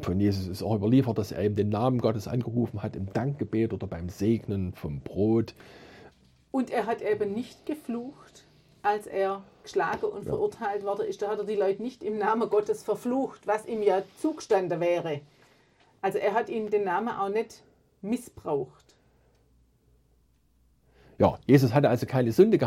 von 0.00 0.20
Jesus 0.20 0.48
ist 0.48 0.62
auch 0.62 0.76
überliefert, 0.76 1.16
dass 1.16 1.32
er 1.32 1.42
eben 1.42 1.56
den 1.56 1.70
Namen 1.70 1.98
Gottes 1.98 2.28
angerufen 2.28 2.82
hat 2.82 2.96
im 2.96 3.12
Dankgebet 3.12 3.72
oder 3.72 3.86
beim 3.86 4.10
Segnen 4.10 4.74
vom 4.74 5.00
Brot. 5.00 5.54
Und 6.50 6.70
er 6.70 6.86
hat 6.86 7.00
eben 7.00 7.32
nicht 7.32 7.64
geflucht, 7.64 8.44
als 8.82 9.06
er 9.06 9.42
geschlagen 9.62 10.04
und 10.06 10.26
ja. 10.26 10.32
verurteilt 10.32 10.84
worden 10.84 11.06
ist. 11.06 11.22
Da 11.22 11.30
hat 11.30 11.38
er 11.38 11.44
die 11.44 11.56
Leute 11.56 11.82
nicht 11.82 12.02
im 12.02 12.18
Namen 12.18 12.50
Gottes 12.50 12.82
verflucht, 12.82 13.46
was 13.46 13.66
ihm 13.66 13.82
ja 13.82 14.02
zugestanden 14.20 14.80
wäre. 14.80 15.20
Also 16.04 16.18
er 16.18 16.34
hat 16.34 16.50
ihnen 16.50 16.68
den 16.68 16.84
Namen 16.84 17.08
auch 17.08 17.30
nicht 17.30 17.62
missbraucht. 18.02 18.94
Ja, 21.16 21.38
Jesus 21.46 21.72
hatte 21.72 21.88
also 21.88 22.04
keine 22.04 22.30
Sünde 22.30 22.58
gehabt. 22.58 22.62